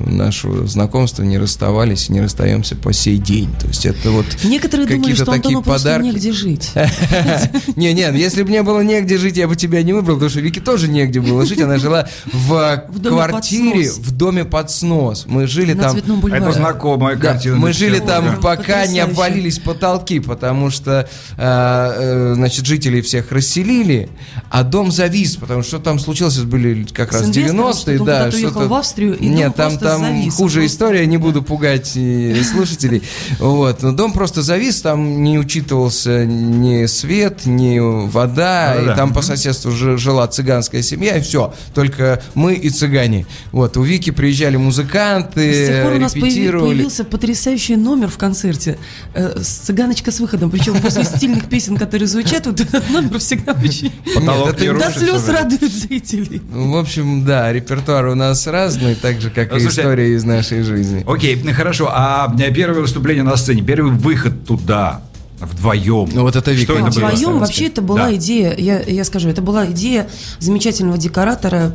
нашего 0.06 0.66
знакомства 0.66 1.22
не 1.22 1.38
расставались, 1.38 2.08
и 2.08 2.12
не 2.12 2.20
расстаемся 2.20 2.76
по 2.76 2.92
сей 2.92 3.18
день. 3.18 3.50
То 3.60 3.66
есть 3.68 3.86
это 3.86 4.10
вот 4.10 4.26
Некоторые 4.44 4.86
думали, 4.86 5.00
какие-то 5.02 5.22
что 5.24 5.32
такие 5.32 5.56
Антону 5.58 5.76
подарки. 5.76 6.06
негде 6.06 6.32
жить. 6.32 6.70
Не, 7.76 7.92
не, 7.92 8.02
если 8.18 8.42
бы 8.42 8.48
мне 8.48 8.62
было 8.62 8.80
негде 8.80 9.18
жить, 9.18 9.36
я 9.36 9.48
бы 9.48 9.56
тебя 9.56 9.82
не 9.82 9.92
выбрал, 9.92 10.16
потому 10.16 10.30
что 10.30 10.40
Вики 10.40 10.60
тоже 10.60 10.88
негде 10.88 11.20
было 11.20 11.44
жить. 11.44 11.60
Она 11.60 11.78
жила 11.78 12.08
в 12.32 12.75
В 12.88 13.02
квартире 13.02 13.84
снос. 13.90 13.98
в 14.06 14.10
доме 14.16 14.44
под 14.44 14.70
снос. 14.70 15.24
Мы 15.26 15.46
жили 15.46 15.72
На 15.72 15.84
там. 15.84 15.96
Это 16.32 16.52
знакомая 16.52 17.16
Да, 17.16 17.32
картина. 17.32 17.56
мы 17.56 17.72
жили 17.72 17.98
там, 17.98 18.24
Да. 18.26 18.32
пока 18.40 18.86
не 18.86 19.00
Потрясающе. 19.00 19.02
обвалились 19.02 19.58
потолки, 19.58 20.20
потому 20.20 20.70
что, 20.70 21.08
э, 21.36 21.38
э, 21.38 22.32
значит, 22.34 22.66
жителей 22.66 23.02
всех 23.02 23.30
расселили, 23.32 24.08
а 24.50 24.62
дом 24.62 24.90
завис, 24.90 25.36
потому 25.36 25.62
что 25.62 25.78
там 25.78 25.98
случилось, 25.98 26.36
это 26.36 26.46
были 26.46 26.84
как 26.92 27.12
раз 27.12 27.22
инвестором, 27.22 27.56
90-е, 27.56 27.96
что-то 27.96 28.00
он 28.02 28.06
да. 28.06 28.30
что-то- 28.30 28.68
в 28.68 28.74
Австрию, 28.74 29.16
и 29.18 29.26
Нет, 29.28 29.56
дом 29.56 29.70
там, 29.70 29.78
там 29.78 30.00
завис. 30.00 30.34
хуже 30.34 30.60
просто- 30.60 30.74
история, 30.74 31.06
не 31.06 31.16
буду 31.18 31.42
пугать 31.42 31.92
и 31.96 32.42
слушателей. 32.42 33.02
Вот, 33.38 33.82
но 33.82 33.92
дом 33.92 34.12
просто 34.12 34.42
завис, 34.42 34.80
там 34.82 35.22
не 35.22 35.38
учитывался 35.38 36.24
ни 36.26 36.86
свет, 36.86 37.46
ни 37.46 37.78
вода, 37.78 38.74
Да-да-да. 38.74 38.92
и 38.92 38.96
там 38.96 39.12
по 39.12 39.22
соседству 39.22 39.70
жи- 39.70 39.96
жила 39.98 40.26
цыганская 40.26 40.82
семья, 40.82 41.16
и 41.16 41.20
все, 41.20 41.54
только 41.74 42.22
мы 42.34 42.55
и 42.56 42.70
цыгане. 42.70 43.26
Вот, 43.52 43.76
у 43.76 43.82
Вики 43.82 44.10
приезжали 44.10 44.56
музыканты, 44.56 45.52
С 45.52 45.66
тех 45.68 45.84
пор 45.84 45.94
у 45.94 45.98
нас 45.98 46.12
появился 46.12 47.04
потрясающий 47.04 47.76
номер 47.76 48.08
в 48.08 48.18
концерте 48.18 48.78
э, 49.14 49.40
с 49.40 49.48
цыганочка 49.66 50.10
с 50.10 50.20
выходом. 50.20 50.50
Причем 50.50 50.80
после 50.80 51.04
стильных 51.04 51.48
песен, 51.48 51.76
которые 51.76 52.08
звучат, 52.08 52.46
вот 52.46 52.60
этот 52.60 52.88
номер 52.90 53.18
всегда 53.18 53.52
очень 53.52 53.92
Потолок 54.14 54.60
не 54.60 54.72
до 54.72 54.90
слез 54.90 55.28
радует 55.28 55.72
зрителей. 55.72 56.42
Ну, 56.50 56.72
В 56.72 56.76
общем, 56.76 57.24
да, 57.24 57.52
репертуар 57.52 58.06
у 58.06 58.14
нас 58.14 58.46
разный, 58.46 58.94
так 58.94 59.20
же, 59.20 59.30
как 59.30 59.52
и 59.56 59.66
история 59.66 60.14
из 60.14 60.24
нашей 60.24 60.62
жизни. 60.62 61.04
Окей, 61.06 61.40
ну, 61.42 61.52
хорошо. 61.52 61.90
А 61.92 62.34
э, 62.38 62.52
первое 62.52 62.80
выступление 62.80 63.24
на 63.24 63.36
сцене, 63.36 63.62
первый 63.62 63.92
выход 63.92 64.46
туда, 64.46 65.02
вдвоем. 65.40 66.08
Ну, 66.12 66.22
вот 66.22 66.34
это 66.36 66.50
Вика 66.52 66.72
Что 66.72 66.80
это 66.80 66.88
интересно. 66.88 67.28
было? 67.30 67.38
Вообще 67.40 67.66
это 67.66 67.82
была 67.82 68.06
Да. 68.06 68.14
идея, 68.14 68.54
я, 68.56 68.80
я 68.80 69.04
скажу, 69.04 69.28
это 69.28 69.42
была 69.42 69.66
идея 69.66 70.08
замечательного 70.38 70.96
декоратора, 70.98 71.74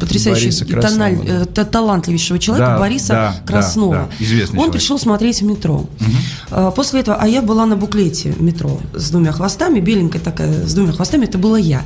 потрясающего, 0.00 0.80
тональ- 0.80 1.16
да. 1.26 1.42
э, 1.42 1.44
та- 1.46 1.64
талантливейшего 1.64 2.38
человека 2.38 2.72
Да, 2.72 2.78
Бориса 2.78 3.08
да, 3.12 3.34
да, 3.40 3.46
Краснова. 3.46 3.94
да, 3.94 4.24
известный 4.24 4.56
Он 4.58 4.64
человек. 4.64 4.72
пришел 4.72 4.98
смотреть 4.98 5.42
метро. 5.42 5.86
А, 6.50 6.70
После 6.70 7.00
этого, 7.00 7.16
а 7.20 7.26
я 7.28 7.40
была 7.42 7.66
на 7.66 7.76
буклете 7.76 8.34
метро 8.38 8.80
с 8.92 9.10
двумя 9.10 9.32
хвостами, 9.32 9.80
беленькая 9.80 10.20
такая, 10.20 10.66
с 10.66 10.74
двумя 10.74 10.92
хвостами, 10.92 11.24
это 11.24 11.38
была 11.38 11.58
я. 11.58 11.82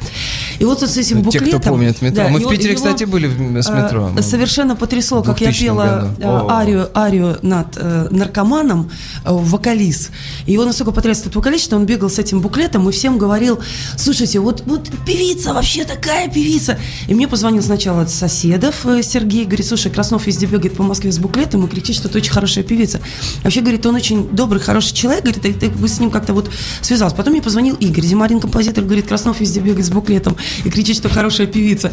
И 0.58 0.64
вот 0.64 0.82
с 0.82 0.96
этим 0.96 1.18
Те, 1.18 1.38
буклетом... 1.38 1.60
кто 1.60 1.70
помнит 1.70 2.02
метро. 2.02 2.24
да, 2.24 2.28
Мы 2.30 2.38
в 2.38 2.40
его- 2.40 2.50
Питере, 2.50 2.70
его, 2.72 2.76
кстати, 2.82 3.04
были 3.04 3.26
в- 3.26 3.62
с 3.62 3.68
э, 3.68 3.82
метро. 3.82 4.10
Совершенно 4.22 4.74
потрясло, 4.76 5.20
В 5.22 5.24
как 5.26 5.40
я 5.40 5.46
2000 5.48 5.64
пела 5.66 6.14
году. 6.18 6.46
э, 6.48 6.50
арию, 6.52 6.88
арию 6.98 7.38
над 7.42 7.76
э, 7.76 8.08
наркоманом, 8.10 8.90
э, 9.24 9.28
вокалист. 9.30 10.10
И 10.46 10.52
его 10.52 10.64
настолько 10.64 10.92
потряс 10.92 11.20
этот 11.20 11.36
вокалист, 11.36 11.64
что 11.64 11.76
он 11.76 11.86
бегал 11.86 12.10
с 12.10 12.18
этим 12.18 12.40
буклетом 12.40 12.88
и 12.88 12.92
всем 12.92 13.18
говорил, 13.18 13.58
слушайте, 13.96 14.40
вот, 14.40 14.62
вот 14.66 14.88
певица, 15.06 15.54
вообще 15.54 15.84
такая 15.84 16.28
певица. 16.28 16.78
И 17.06 17.14
мне 17.14 17.28
позвонил 17.28 17.62
сначала 17.62 18.02
от 18.02 18.10
соседов 18.10 18.84
э, 18.86 19.02
Сергей, 19.02 19.44
говорит, 19.44 19.66
слушай, 19.66 19.90
Краснов 19.92 20.26
везде 20.26 20.46
бегает 20.46 20.74
по 20.76 20.82
Москве 20.82 21.12
с 21.12 21.18
буклетом 21.18 21.64
и 21.66 21.68
кричит, 21.68 21.96
что 21.96 22.08
ты 22.08 22.18
очень 22.18 22.32
хорошая 22.32 22.64
певица. 22.64 23.00
Вообще, 23.44 23.60
говорит, 23.60 23.86
он 23.86 23.94
очень 23.94 24.28
добрый, 24.30 24.60
хороший 24.60 24.94
человек, 24.94 25.24
говорит, 25.24 25.60
ты 25.60 25.68
бы 25.70 25.86
с 25.88 26.00
ним 26.00 26.10
как-то 26.10 26.32
вот 26.34 26.50
связался. 26.82 27.14
Потом 27.14 27.32
мне 27.32 27.42
позвонил 27.42 27.76
Игорь, 27.76 28.04
Зимарин 28.04 28.40
композитор, 28.40 28.84
говорит, 28.84 29.06
Краснов 29.06 29.40
везде 29.40 29.60
бегает 29.60 29.86
с 29.86 29.90
буклетом 29.90 30.36
и 30.64 30.70
кричит, 30.70 30.96
что 30.96 31.08
хорошая 31.08 31.46
певица. 31.46 31.92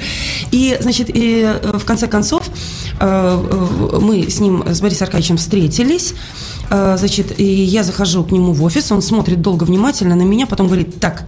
И, 0.52 0.78
значит, 0.80 1.10
и, 1.10 1.42
э, 1.44 1.78
в 1.78 1.86
конце 1.86 2.08
концов, 2.08 2.50
э, 3.00 3.00
э, 3.00 4.00
мы 4.00 4.30
с 4.30 4.40
ним, 4.40 4.64
с 4.68 4.82
Борисом 4.82 5.06
Аркадьевичем 5.06 5.38
встретились, 5.38 6.14
значит, 6.70 7.40
и 7.40 7.44
я 7.44 7.84
захожу 7.84 8.24
к 8.24 8.32
нему 8.32 8.52
в 8.52 8.64
офис, 8.64 8.92
он 8.92 9.04
смотрит 9.04 9.40
долго 9.40 9.66
внимательно 9.66 10.16
на 10.16 10.24
меня, 10.24 10.48
потом 10.48 10.66
говорит, 10.66 11.00
так, 11.00 11.28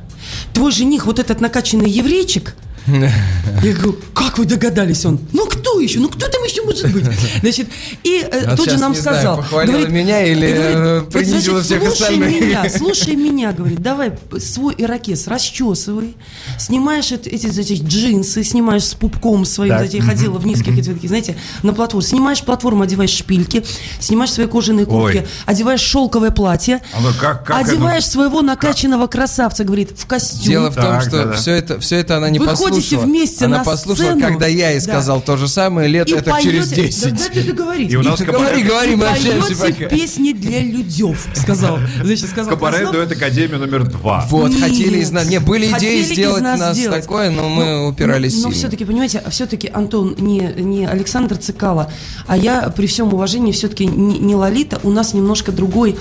твой 0.54 0.72
жених 0.72 1.06
вот 1.06 1.20
этот 1.20 1.42
накачанный 1.42 1.90
еврейчик, 1.90 2.56
я 3.64 3.74
говорю, 3.74 3.98
как 4.14 4.38
вы 4.38 4.46
догадались 4.46 5.06
он? 5.06 5.20
Ну 5.34 5.46
кто 5.46 5.80
еще? 5.80 6.00
Ну 6.00 6.10
кто 6.10 6.28
там 6.28 6.42
еще 6.44 6.64
может 6.64 6.92
быть? 6.92 7.06
Значит, 7.42 7.68
и 8.04 8.26
Вот 8.48 8.56
тут 8.58 8.70
же 8.70 8.78
нам 8.78 8.94
не 8.94 9.00
знаю, 9.00 9.18
сказал. 9.18 9.38
похвалила 9.38 9.88
меня 9.88 10.24
или, 10.26 10.46
и 10.48 10.54
э, 10.56 11.02
принизила 11.12 11.62
значит, 11.62 11.66
всех 11.82 11.96
слушай 11.96 12.16
остальных. 12.16 12.42
меня, 12.42 12.70
слушай 12.78 13.16
меня, 13.16 13.52
говорит, 13.52 13.80
давай 13.82 14.14
свой 14.40 14.76
ирокез 14.78 15.28
расчесывай, 15.28 16.16
снимаешь 16.58 17.12
эти, 17.12 17.30
эти, 17.30 17.48
значит, 17.48 17.82
джинсы, 17.84 18.44
снимаешь 18.44 18.84
с 18.86 18.94
пупком 18.94 19.46
своим, 19.46 19.78
Так, 19.78 19.94
я 19.94 20.02
ходила 20.02 20.38
в 20.38 20.46
низких, 20.46 20.78
эти 20.78 21.08
знаете, 21.08 21.36
на 21.64 21.74
платформу, 21.74 22.02
снимаешь 22.02 22.42
платформу, 22.42 22.84
одеваешь 22.84 23.12
шпильки, 23.12 23.66
снимаешь 24.00 24.32
свои 24.32 24.48
кожаные 24.48 24.86
куртки, 24.86 25.18
Ой. 25.18 25.28
одеваешь 25.46 25.82
шелковое 25.82 26.32
платье, 26.32 26.82
А 26.94 27.02
ну 27.02 27.10
как- 27.20 27.46
как 27.46 27.66
одеваешь 27.68 28.06
своего 28.06 28.42
накачанного 28.42 29.08
красавца, 29.08 29.64
говорит, 29.64 29.92
в 29.98 30.06
костюм. 30.06 30.48
Дело 30.48 30.70
в 30.72 30.76
том, 30.76 30.84
Так, 30.84 31.02
что 31.02 31.12
да, 31.12 31.26
да. 31.26 31.34
все 31.34 31.52
это, 31.52 31.80
все 31.80 31.98
это 31.98 32.18
она 32.18 32.30
не 32.30 32.40
Вы 32.40 32.46
ходите 32.82 32.98
вместе 32.98 33.46
она 33.46 33.60
на 33.60 33.64
послушала, 33.64 34.06
сцену. 34.12 34.22
когда 34.28 34.48
я 34.48 34.70
ей 34.72 34.80
Да. 34.80 34.84
сказал 34.94 35.22
то 35.22 35.38
же 35.38 35.48
самое 35.48 35.88
лет 35.88 36.10
И 36.10 36.14
это 36.14 36.36
через 36.42 36.68
поете- 36.70 36.84
10. 36.88 37.04
Да 37.14 37.18
дайте 37.34 37.42
договорить. 37.52 37.92
И 37.92 37.98
у 37.98 38.04
нас 38.04 38.20
И 38.22 38.24
кабаре- 38.24 38.32
Говори, 38.38 38.64
говори, 38.64 38.96
мы 38.96 39.06
общаемся 39.08 39.56
пока. 39.56 39.86
песни 39.86 40.32
для 40.34 40.62
людев, 40.62 41.28
сказал. 41.36 41.80
Значит, 42.04 42.30
сказал 42.30 42.52
Кабаре 42.54 42.78
Краснов. 42.80 42.96
дуэт 42.96 43.12
Академия 43.12 43.58
номер 43.58 43.88
два. 43.90 44.26
Вот, 44.30 44.52
Нет. 44.52 44.60
хотели 44.62 45.00
из 45.00 45.12
нас... 45.12 45.28
Не, 45.28 45.40
были 45.40 45.68
Хотели 45.68 46.04
идеи 46.04 46.14
сделать 46.14 46.42
нас 46.44 46.60
нас 46.60 46.78
такое, 46.78 47.30
но 47.32 47.50
мы 47.50 47.66
Ну, 47.66 47.88
упирались 47.90 48.34
Но, 48.36 48.40
сильно. 48.42 48.56
все-таки, 48.56 48.86
понимаете, 48.86 49.24
все-таки, 49.30 49.70
Антон, 49.74 50.16
не, 50.18 50.40
не 50.58 50.86
Александр 50.86 51.38
Цикало, 51.38 51.92
а 52.28 52.38
я 52.38 52.70
при 52.70 52.88
всем 52.88 53.14
уважении 53.14 53.52
все-таки 53.52 53.86
не, 53.86 54.20
не 54.20 54.36
Лолита, 54.36 54.80
у 54.84 54.92
нас 54.92 55.14
немножко 55.14 55.52
другой. 55.52 55.96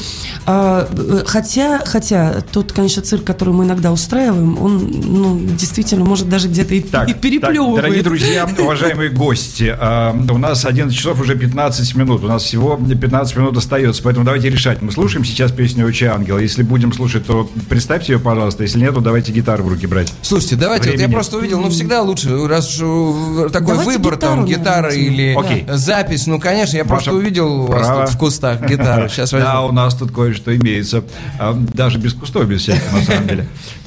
а, 0.46 0.88
э, 0.92 1.22
хотя, 1.26 1.80
хотя 1.84 2.42
тот, 2.52 2.72
конечно, 2.72 3.02
цирк, 3.02 3.24
который 3.24 3.52
мы 3.54 3.64
иногда 3.64 3.92
устраиваем, 3.92 4.60
он, 4.62 4.90
ну, 5.04 5.38
действительно, 5.40 6.04
может 6.04 6.28
даже 6.28 6.48
где-то 6.48 6.65
и, 6.70 6.80
Так, 6.80 7.08
и 7.08 7.12
так, 7.12 7.20
переплевывает. 7.20 7.76
дорогие 7.76 8.02
друзья, 8.02 8.48
уважаемые 8.58 9.10
гости, 9.10 9.74
а, 9.78 10.12
у 10.30 10.38
нас 10.38 10.64
11 10.64 10.96
часов 10.96 11.20
уже 11.20 11.36
15 11.36 11.94
минут. 11.94 12.24
У 12.24 12.26
нас 12.26 12.42
всего 12.44 12.76
15 12.76 13.36
минут 13.36 13.56
остается, 13.56 14.02
поэтому 14.02 14.24
давайте 14.24 14.48
решать. 14.50 14.82
Мы 14.82 14.92
слушаем 14.92 15.24
сейчас 15.24 15.52
песню 15.52 15.86
«Учи 15.86 16.04
ангела». 16.06 16.38
Если 16.38 16.62
будем 16.62 16.92
слушать, 16.92 17.26
то 17.26 17.50
представьте 17.68 18.12
ее, 18.14 18.18
пожалуйста. 18.18 18.62
Если 18.62 18.78
нет, 18.78 18.94
то 18.94 19.00
давайте 19.00 19.32
гитару 19.32 19.64
в 19.64 19.68
руки 19.68 19.86
брать. 19.86 20.12
Слушайте, 20.22 20.56
давайте, 20.56 20.90
вот 20.90 21.00
я 21.00 21.08
просто 21.08 21.36
увидел, 21.38 21.60
ну 21.60 21.68
всегда 21.70 22.02
лучше, 22.02 22.46
раз 22.46 22.80
уж 22.80 23.50
такой 23.52 23.74
Давайте 23.76 23.92
выбор, 23.92 24.16
там, 24.16 24.44
гитару, 24.44 24.62
гитара 24.62 24.82
наверное, 24.88 25.06
или. 25.14 25.34
Окей. 25.36 25.66
запись, 25.76 26.26
ну, 26.26 26.40
конечно, 26.40 26.76
я 26.76 26.84
просто 26.84 27.10
Маша, 27.10 27.20
увидел 27.20 27.62
у 27.62 27.66
вас 27.66 27.86
право. 27.86 28.06
тут 28.06 28.14
в 28.14 28.18
кустах 28.18 28.68
гитару. 28.68 29.08
Сейчас 29.08 29.30
Да, 29.30 29.60
возьму. 29.60 29.68
у 29.68 29.72
нас 29.72 29.94
тут 29.94 30.12
кое-что 30.12 30.54
имеется. 30.56 31.04
А, 31.38 31.52
Даже 31.74 31.98
без 31.98 32.12
кустов, 32.14 32.46
без 32.46 32.62
всяких, 32.62 32.92
на 32.92 33.02
самом 33.02 33.26
деле. 33.28 33.46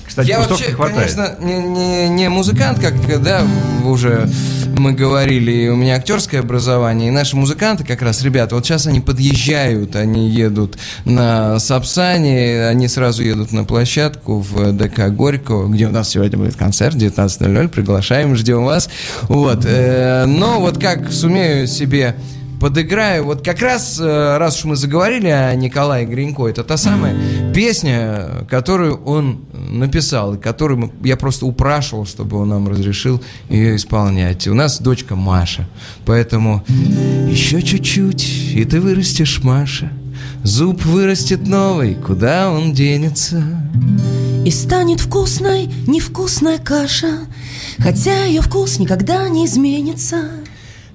Кстати, 0.09 0.27
Я 0.27 0.39
вообще, 0.39 0.67
не 0.67 0.73
хватает. 0.73 1.15
конечно, 1.15 1.35
не, 1.45 1.53
не- 1.61 2.09
не 2.09 2.29
музыкант, 2.29 2.79
как 2.79 2.95
да, 3.21 3.43
уже 3.85 4.27
мы 4.77 4.93
говорили, 4.93 5.67
у 5.69 5.75
меня 5.75 5.95
актерское 5.95 6.41
образование, 6.41 7.09
и 7.09 7.11
наши 7.11 7.35
музыканты 7.37 7.83
как 7.85 8.01
раз, 8.01 8.23
ребята, 8.23 8.55
вот 8.55 8.65
сейчас 8.65 8.87
они 8.87 9.01
подъезжают, 9.01 9.95
они 9.95 10.27
едут 10.29 10.77
на 11.05 11.59
Сапсане, 11.59 12.65
они 12.65 12.87
сразу 12.87 13.23
едут 13.23 13.51
на 13.51 13.63
площадку 13.65 14.39
в 14.39 14.71
ДК 14.73 15.09
Горького, 15.09 15.67
где 15.69 15.85
у 15.87 15.91
нас 15.91 16.09
сегодня 16.09 16.39
будет 16.39 16.55
концерт 16.55 16.95
19.00, 16.95 17.67
приглашаем, 17.67 18.35
ждем 18.35 18.65
вас. 18.65 18.89
Вот, 19.27 19.63
э, 19.65 20.25
но 20.25 20.59
вот 20.59 20.79
как 20.81 21.11
сумею 21.11 21.67
себе 21.67 22.15
подыграю. 22.59 23.25
Вот 23.25 23.43
как 23.43 23.61
раз, 23.61 23.99
э, 23.99 24.37
раз 24.37 24.59
уж 24.59 24.65
мы 24.65 24.75
заговорили 24.75 25.27
о 25.27 25.53
Николае 25.55 26.05
Гринько, 26.05 26.47
это 26.47 26.63
та 26.63 26.77
самая 26.77 27.15
песня, 27.53 28.45
которую 28.49 29.03
он 29.03 29.45
написал, 29.53 30.35
и 30.35 30.37
которую 30.37 30.91
я 31.03 31.17
просто 31.17 31.45
упрашивал, 31.45 32.05
чтобы 32.05 32.37
он 32.37 32.49
нам 32.49 32.67
разрешил 32.67 33.21
ее 33.49 33.75
исполнять. 33.75 34.47
У 34.47 34.53
нас 34.53 34.81
дочка 34.81 35.15
Маша, 35.15 35.67
поэтому 36.05 36.63
еще 36.67 37.61
чуть-чуть, 37.61 38.53
и 38.53 38.65
ты 38.65 38.79
вырастешь, 38.81 39.43
Маша. 39.43 39.91
Зуб 40.43 40.85
вырастет 40.85 41.47
новый, 41.47 41.95
куда 41.95 42.51
он 42.51 42.73
денется? 42.73 43.43
И 44.45 44.51
станет 44.51 45.01
вкусной 45.01 45.69
невкусная 45.85 46.57
каша, 46.57 47.27
хотя 47.77 48.23
ее 48.25 48.41
вкус 48.41 48.79
никогда 48.79 49.27
не 49.27 49.45
изменится. 49.45 50.29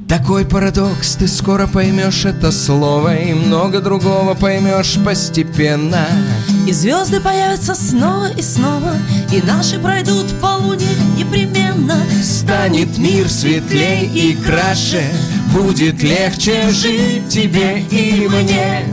Такой 0.09 0.45
парадокс, 0.45 1.17
ты 1.17 1.27
скоро 1.27 1.67
поймешь 1.67 2.25
это 2.27 2.53
слово 2.53 3.17
И 3.17 3.33
много 3.33 3.81
другого 3.81 4.35
поймешь 4.35 4.99
постепенно 5.05 6.07
И 6.67 6.73
звезды 6.73 7.21
появятся 7.21 7.75
снова 7.75 8.31
и 8.31 8.43
снова, 8.43 8.93
и 9.33 9.41
наши 9.41 9.79
пройдут 9.79 10.27
по 10.41 10.59
луне 10.59 10.89
непременно. 11.17 11.97
Станет 12.23 12.99
мир 12.99 13.29
светлей 13.31 14.07
и 14.07 14.35
краше 14.35 15.05
Будет 15.53 16.03
легче 16.03 16.69
жить 16.71 17.29
тебе 17.29 17.81
и 17.81 18.29
мне 18.29 18.85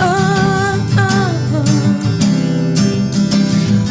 А-а-а. 0.00 0.39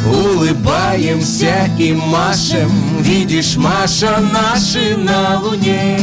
Улыбаемся 0.09 1.69
и 1.77 1.93
машем 1.93 2.71
Видишь, 3.01 3.55
Маша, 3.55 4.19
наши 4.19 4.97
на 4.97 5.39
луне 5.39 5.99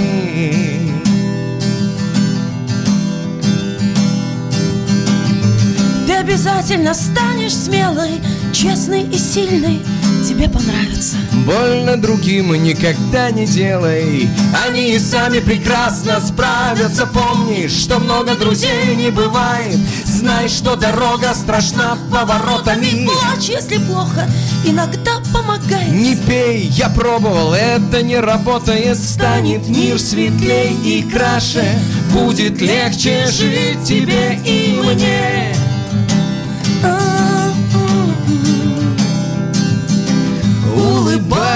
Ты 6.07 6.13
обязательно 6.15 6.95
станешь 6.95 7.55
смелой, 7.55 8.21
честной 8.53 9.03
и 9.03 9.19
сильной. 9.19 9.83
Тебе 10.27 10.49
понравится. 10.49 11.19
Больно 11.47 11.97
другим 11.97 12.53
никогда 12.61 13.31
не 13.31 13.47
делай. 13.47 14.29
Они 14.67 14.97
и 14.97 14.99
сами 14.99 15.39
прекрасно 15.39 16.19
справятся. 16.19 17.07
Помни, 17.07 17.69
что 17.69 18.01
много 18.01 18.35
друзей 18.35 18.97
не 18.97 19.13
бывает. 19.13 19.79
Знай, 20.05 20.49
что 20.49 20.75
дорога 20.75 21.33
страшна 21.33 21.97
поворотами. 22.11 23.07
Плачь, 23.07 23.51
если 23.51 23.79
плохо, 23.79 24.29
иногда 24.65 25.13
помогает. 25.33 25.93
Не 25.93 26.17
пей, 26.17 26.71
я 26.73 26.89
пробовал, 26.89 27.55
это 27.55 28.03
не 28.03 28.19
работает. 28.19 28.99
Станет 28.99 29.69
мир 29.69 30.01
светлей 30.01 30.75
и 30.83 31.05
краше. 31.05 31.79
Будет 32.13 32.61
легче 32.61 33.29
жить 33.29 33.85
тебе 33.85 34.41
и 34.45 34.81
мне 34.83 35.66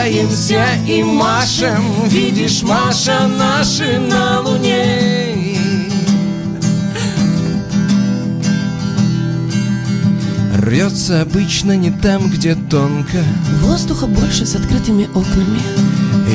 Улыбаемся 0.00 0.64
и 0.88 1.02
машем 1.02 2.08
Видишь, 2.08 2.62
Маша, 2.62 3.28
наши 3.28 3.98
на 3.98 4.40
луне 4.40 5.58
Рвется 10.56 11.20
обычно 11.20 11.76
не 11.76 11.90
там, 11.90 12.30
где 12.30 12.54
тонко 12.54 13.22
Воздуха 13.60 14.06
больше 14.06 14.46
с 14.46 14.54
открытыми 14.54 15.04
окнами. 15.14 15.60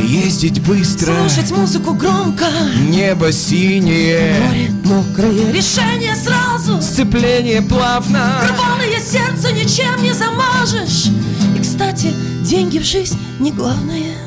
Ездить 0.03 0.61
быстро 0.61 1.13
Слушать 1.27 1.51
музыку 1.51 1.93
громко. 1.93 2.45
Небо 2.87 3.31
синее 3.31 4.35
Море 4.45 4.71
мокрое. 4.83 5.51
Решение 5.51 6.15
сразу. 6.15 6.81
Сцепление 6.81 7.63
плавно 7.63 8.31
Рваное 8.47 8.99
сердце 8.99 9.51
ничем 9.53 10.03
не 10.03 10.13
замажешь. 10.13 11.09
И, 11.55 11.59
кстати, 11.59 12.13
деньги 12.43 12.79
в 12.79 12.83
жизнь 12.83 13.17
не 13.39 13.51
главное. 13.51 14.17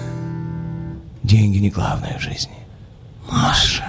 Деньги 1.22 1.58
не 1.58 1.70
главное 1.70 2.16
в 2.18 2.22
жизни. 2.22 2.54
Маша. 3.30 3.84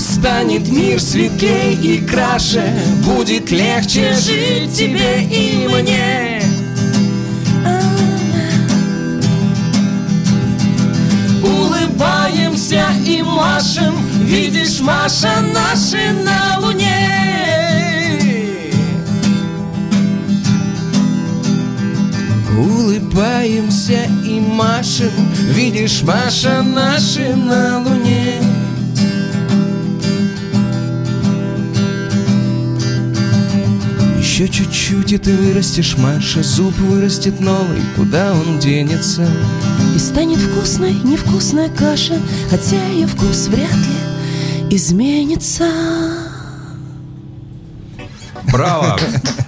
Станет 0.00 0.68
мир 0.68 1.00
светлей 1.00 1.74
и 1.74 2.04
краше 2.04 2.76
Будет 3.04 3.52
легче 3.52 4.12
жить 4.14 4.72
тебе 4.74 5.22
и 5.22 5.68
мне 5.68 6.35
Улыбаемся 11.96 12.84
и 13.06 13.22
машем. 13.22 13.94
Видишь, 14.20 14.80
Маша, 14.80 15.40
наши 15.40 16.12
на 16.12 16.58
луне. 16.58 16.92
Улыбаемся 22.58 24.04
и 24.26 24.40
машем. 24.40 25.10
Видишь, 25.54 26.02
Маша, 26.02 26.62
наши 26.62 27.34
на 27.34 27.78
луне 27.78 28.25
Еще 34.36 34.48
чуть-чуть, 34.48 35.12
и 35.12 35.16
ты 35.16 35.34
вырастешь, 35.34 35.96
Маша 35.96 36.42
Зуб 36.42 36.76
вырастет 36.76 37.40
новый, 37.40 37.80
куда 37.96 38.34
он 38.34 38.58
денется? 38.58 39.26
И 39.94 39.98
станет 39.98 40.36
вкусной 40.36 40.92
невкусная 40.92 41.70
каша, 41.70 42.20
хотя 42.50 42.76
ее 42.88 43.06
вкус 43.06 43.46
вряд 43.46 43.72
ли 43.72 44.76
изменится. 44.76 45.70
Браво! 48.52 48.98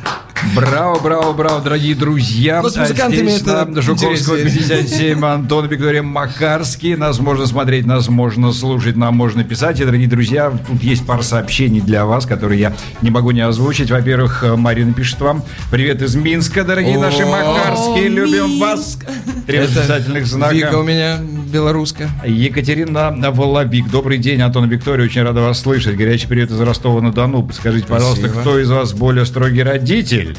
Браво, 0.54 0.98
браво, 1.00 1.32
браво, 1.32 1.60
дорогие 1.60 1.94
друзья. 1.94 2.60
Ну, 2.62 2.68
с 2.68 2.76
музыкантами 2.76 3.28
Здесь 3.28 3.42
это 3.42 3.64
на 3.66 3.82
Жуковского 3.82 4.40
интереснее. 4.40 4.82
57 4.82 5.24
Антон 5.24 5.66
Виктория 5.66 6.02
Макарский. 6.02 6.96
Нас 6.96 7.18
можно 7.18 7.46
смотреть, 7.46 7.86
нас 7.86 8.08
можно 8.08 8.52
слушать, 8.52 8.96
нам 8.96 9.16
можно 9.16 9.44
писать. 9.44 9.80
И, 9.80 9.84
дорогие 9.84 10.08
друзья, 10.08 10.52
тут 10.66 10.82
есть 10.82 11.06
пара 11.06 11.22
сообщений 11.22 11.80
для 11.80 12.04
вас, 12.04 12.26
которые 12.26 12.60
я 12.60 12.72
не 13.02 13.10
могу 13.10 13.30
не 13.32 13.40
озвучить. 13.40 13.90
Во-первых, 13.90 14.44
Марина 14.56 14.92
пишет 14.92 15.20
вам. 15.20 15.42
Привет 15.70 16.02
из 16.02 16.14
Минска, 16.14 16.64
дорогие 16.64 16.98
наши 16.98 17.24
Макарские. 17.26 18.08
Любим 18.08 18.58
вас. 18.58 18.98
Три 19.46 19.60
восклицательных 19.60 20.26
знака. 20.26 20.54
Вика 20.54 20.78
у 20.78 20.82
меня 20.82 21.18
белоруска. 21.48 22.08
Екатерина 22.24 23.10
Воловик. 23.32 23.90
Добрый 23.90 24.18
день, 24.18 24.40
Антон 24.40 24.68
Виктория. 24.68 25.04
Очень 25.04 25.22
рада 25.22 25.40
вас 25.40 25.60
слышать. 25.60 25.96
Горячий 25.96 26.26
привет 26.26 26.50
из 26.50 26.60
Ростова-на-Дону. 26.60 27.48
Скажите, 27.52 27.86
пожалуйста, 27.86 28.26
Спасибо. 28.26 28.40
кто 28.40 28.58
из 28.58 28.70
вас 28.70 28.92
более 28.92 29.26
строгий 29.26 29.62
родитель? 29.62 30.36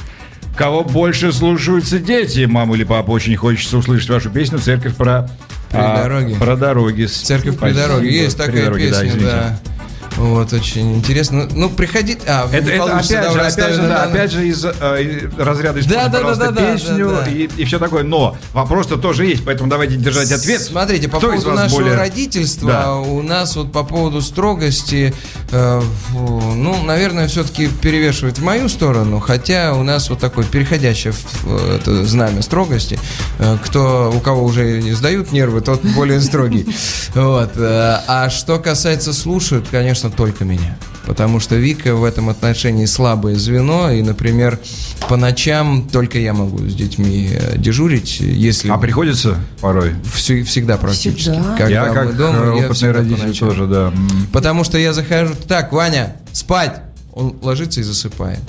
Кого 0.56 0.84
больше 0.84 1.32
слушаются 1.32 2.00
дети? 2.00 2.45
Маму 2.45 2.76
или 2.76 2.84
папа? 2.84 3.12
Очень 3.12 3.36
хочется 3.36 3.78
услышать 3.78 4.10
вашу 4.10 4.30
песню 4.30 4.60
«Церковь 4.60 4.95
про...» 4.95 5.30
При 5.69 5.78
а, 5.78 6.04
дороге. 6.04 6.36
Про 6.36 6.56
дороги. 6.56 7.06
Церковь 7.06 7.54
при 7.54 7.72
Спасибо. 7.72 7.80
дороге. 7.82 8.10
Есть 8.24 8.38
При 8.38 8.45
такая 8.45 8.63
дороге, 8.65 8.88
песня, 8.89 9.08
извините. 9.08 9.26
да. 9.26 9.60
Вот, 10.19 10.51
очень 10.51 10.95
интересно. 10.97 11.47
Ну, 11.51 11.69
приходить... 11.69 12.19
А, 12.27 12.47
Это, 12.51 12.69
это 12.71 12.84
опять, 12.97 13.08
же, 13.32 13.39
опять, 13.39 13.73
же, 13.73 13.82
да, 13.84 14.03
опять 14.03 14.32
же 14.32 14.47
из 14.47 14.65
э, 14.65 15.29
разряда 15.38 15.79
Да, 15.88 15.95
да, 15.95 16.10
да, 16.10 16.17
пожалуйста, 16.19 16.45
да, 16.45 16.51
да, 16.51 16.73
песню 16.73 17.10
да, 17.10 17.21
да. 17.21 17.32
И, 17.32 17.47
и 17.55 17.63
все 17.63 17.79
такое. 17.79 18.03
Но 18.03 18.36
вопрос-то 18.51 18.97
тоже 18.97 19.25
есть, 19.25 19.45
поэтому 19.45 19.69
давайте 19.69 19.95
держать 19.95 20.29
ответ. 20.34 20.62
Смотрите, 20.62 21.08
по 21.08 21.19
Кто 21.19 21.32
поводу 21.32 21.51
нашего 21.53 21.79
более- 21.79 21.95
родительства, 21.95 22.69
Да. 22.69 22.95
у 22.97 23.21
нас 23.21 23.55
вот 23.55 23.71
по 23.71 23.84
поводу 23.86 24.21
строгости, 24.21 25.13
э, 25.51 25.82
ну, 26.13 26.84
наверное, 26.84 27.29
все-таки 27.29 27.67
перевешивает 27.67 28.39
в 28.39 28.43
мою 28.43 28.67
сторону, 28.67 29.21
хотя 29.21 29.73
у 29.73 29.84
нас 29.84 30.10
вот 30.10 30.19
такое 30.19 30.43
переходящее 30.43 31.13
в, 31.13 31.43
в 31.45 31.75
это 31.75 32.03
знамя 32.05 32.41
строгости. 32.41 32.99
Э, 33.39 33.58
кто, 33.63 34.12
у 34.13 34.19
кого 34.19 34.43
уже 34.43 34.82
не 34.82 34.91
сдают 34.91 35.32
нервы, 35.32 35.62
тот 35.62 35.82
более 35.82 36.19
строгий. 36.19 36.65
Вот. 37.15 37.51
э, 37.55 37.97
А 38.08 38.29
что 38.29 38.60
касается 38.60 39.13
слушают, 39.13 39.67
конечно, 39.71 40.09
только 40.12 40.45
меня. 40.45 40.78
Потому 41.06 41.39
что 41.39 41.56
Вика 41.56 41.95
в 41.95 42.04
этом 42.04 42.30
отношении 42.30 42.86
слабое 42.86 43.36
звено, 43.36 43.89
и, 43.91 44.04
например, 44.04 44.60
по 45.08 45.17
ночам 45.17 45.88
только 45.91 46.19
я 46.19 46.34
могу 46.34 46.60
с 46.67 46.76
детьми 46.76 47.30
э, 47.32 47.58
дежурить, 47.58 48.19
если 48.19 48.69
А 48.69 48.78
приходится 48.78 49.38
порой? 49.60 49.95
Всю- 50.13 50.43
всегда 50.45 50.78
практически. 50.78 51.32
Всегда. 51.32 51.56
Когда 51.58 51.86
я 51.88 51.93
как 51.93 52.15
дома, 52.15 52.39
э, 52.39 52.60
я 52.60 52.65
опытный 52.67 52.89
по 52.91 52.98
родитель 52.98 53.39
тоже, 53.39 53.65
да. 53.65 53.93
Потому 54.32 54.63
что 54.63 54.78
я 54.78 54.93
захожу, 54.93 55.34
так, 55.48 55.74
Ваня, 55.74 56.15
спать. 56.32 56.82
Он 57.13 57.36
ложится 57.41 57.80
и 57.80 57.84
засыпает. 57.84 58.39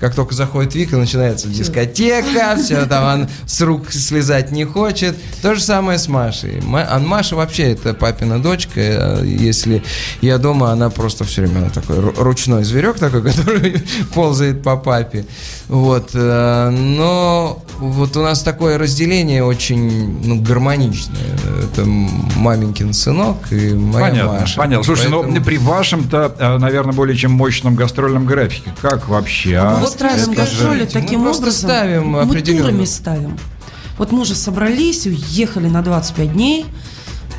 Как 0.00 0.14
только 0.14 0.34
заходит 0.34 0.74
Вика, 0.74 0.96
начинается 0.96 1.46
дискотека, 1.48 2.56
все, 2.56 2.86
там 2.86 3.20
он 3.22 3.28
с 3.46 3.60
рук 3.60 3.92
слезать 3.92 4.50
не 4.50 4.64
хочет. 4.64 5.14
То 5.42 5.54
же 5.54 5.60
самое 5.62 5.98
с 5.98 6.08
Машей. 6.08 6.60
Ма- 6.62 6.86
а 6.88 6.98
Маша 6.98 7.36
вообще 7.36 7.72
это 7.72 7.92
папина 7.92 8.42
дочка. 8.42 8.80
э, 8.80 9.22
Если 9.26 9.82
я 10.22 10.38
дома, 10.38 10.72
она 10.72 10.88
просто 10.88 11.24
все 11.24 11.42
время 11.42 11.68
такой 11.70 11.96
ру- 11.98 12.14
ручной 12.16 12.64
зверек 12.64 12.98
такой, 12.98 13.22
который 13.30 13.82
ползает 14.14 14.62
по 14.62 14.76
папе. 14.78 15.26
Вот. 15.70 16.10
э, 16.14 16.70
Но 16.70 17.62
вот 17.78 18.16
у 18.16 18.22
нас 18.22 18.42
такое 18.42 18.76
разделение 18.76 19.44
очень 19.44 20.18
ну, 20.24 20.40
гармоничное. 20.42 21.16
Это 21.62 21.84
маменькин 21.84 22.92
сынок 22.92 23.36
и 23.52 23.72
моя 23.74 24.10
Понятно, 24.10 24.40
Маша. 24.40 24.56
понятно. 24.58 24.84
Слушай, 24.84 25.10
Поэтому- 25.12 25.32
ну 25.38 25.44
при 25.44 25.58
вашем-то, 25.58 26.34
э, 26.36 26.58
наверное, 26.58 26.92
более 26.92 27.16
чем 27.16 27.30
мощном 27.30 27.76
гастрольном 27.76 28.26
графике, 28.26 28.74
как 28.82 29.08
вообще? 29.08 29.56
а? 29.58 29.78
Мы 29.78 29.86
устраиваем 29.86 30.32
гастроли 30.32 30.80
мы 30.80 30.86
таким 30.86 31.22
просто 31.22 31.42
образом. 31.44 31.70
ставим 31.70 32.08
мы 32.08 32.40
турами 32.42 32.84
ставим. 32.84 33.38
Вот 33.96 34.10
мы 34.10 34.22
уже 34.22 34.34
собрались, 34.34 35.06
уехали 35.06 35.68
на 35.68 35.82
25 35.82 36.32
дней, 36.32 36.66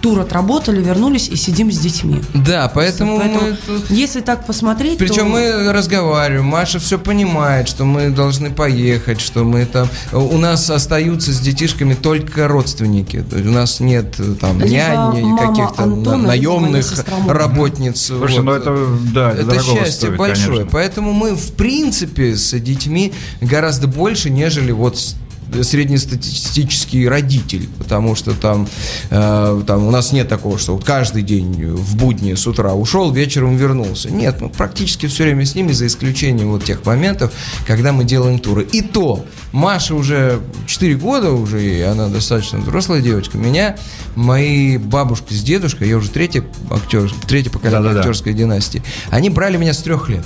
тур 0.01 0.19
отработали, 0.19 0.81
вернулись 0.81 1.29
и 1.29 1.35
сидим 1.35 1.71
с 1.71 1.77
детьми. 1.77 2.21
Да, 2.33 2.71
поэтому, 2.73 3.19
Поэтому, 3.19 3.51
мы 3.51 3.57
тут- 3.67 3.89
если 3.91 4.21
так 4.21 4.45
посмотреть, 4.45 4.97
Причем 4.97 5.25
то... 5.25 5.25
мы 5.25 5.71
разговариваем, 5.71 6.45
Маша 6.45 6.79
все 6.79 6.97
понимает, 6.97 7.67
что 7.67 7.85
мы 7.85 8.09
должны 8.09 8.49
поехать, 8.51 9.21
что 9.21 9.43
мы 9.43 9.65
там... 9.65 9.87
У 10.11 10.37
нас 10.37 10.69
остаются 10.69 11.31
с 11.31 11.39
детишками 11.39 11.93
только 11.93 12.47
родственники. 12.47 13.23
То 13.29 13.37
есть 13.37 13.47
у 13.47 13.51
нас 13.51 13.79
нет 13.79 14.15
э, 14.19 14.35
там 14.39 14.57
няни, 14.59 15.37
каких-то 15.37 15.83
Антона, 15.83 16.27
наемных 16.29 16.91
работниц. 17.27 18.01
Слушай, 18.07 18.37
Вот. 18.37 18.43
ну 18.45 18.51
это, 18.53 18.87
да, 19.13 19.31
это, 19.31 19.51
Это 19.55 19.63
счастье 19.63 19.91
стоит, 19.91 20.17
большое. 20.17 20.47
конечно. 20.47 20.69
Поэтому 20.71 21.13
мы, 21.13 21.35
в 21.35 21.51
принципе, 21.53 22.35
с 22.35 22.57
детьми 22.59 23.13
гораздо 23.39 23.87
больше, 23.87 24.29
нежели 24.29 24.71
вот 24.71 24.97
с- 24.97 25.15
среднестатистический 25.61 27.07
родитель, 27.07 27.69
потому 27.77 28.15
что 28.15 28.33
там, 28.33 28.67
э, 29.09 29.61
там 29.65 29.87
у 29.87 29.91
нас 29.91 30.11
нет 30.11 30.27
такого, 30.27 30.57
что 30.57 30.75
вот 30.75 30.83
каждый 30.83 31.23
день 31.23 31.65
в 31.65 31.95
будни 31.97 32.33
с 32.33 32.47
утра 32.47 32.73
ушел, 32.73 33.11
вечером 33.11 33.57
вернулся. 33.57 34.09
Нет, 34.09 34.41
мы 34.41 34.49
практически 34.49 35.07
все 35.07 35.23
время 35.23 35.45
с 35.45 35.55
ними, 35.55 35.71
за 35.71 35.87
исключением 35.87 36.51
вот 36.51 36.63
тех 36.63 36.85
моментов, 36.85 37.31
когда 37.67 37.91
мы 37.91 38.03
делаем 38.03 38.39
туры. 38.39 38.63
И 38.71 38.81
то, 38.81 39.25
Маша 39.51 39.95
уже 39.95 40.39
4 40.67 40.95
года 40.95 41.31
уже, 41.31 41.63
и 41.63 41.81
она 41.81 42.07
достаточно 42.07 42.59
взрослая 42.59 43.01
девочка. 43.01 43.37
Меня 43.37 43.77
мои 44.15 44.77
бабушка 44.77 45.33
с 45.33 45.41
дедушкой, 45.43 45.89
я 45.89 45.97
уже 45.97 46.09
третья 46.09 46.43
актер, 46.69 47.11
третье 47.27 47.49
поколение 47.49 47.81
Да-да-да. 47.81 47.99
актерской 48.01 48.33
династии, 48.33 48.81
они 49.09 49.29
брали 49.29 49.57
меня 49.57 49.73
с 49.73 49.79
трех 49.79 50.09
лет. 50.09 50.23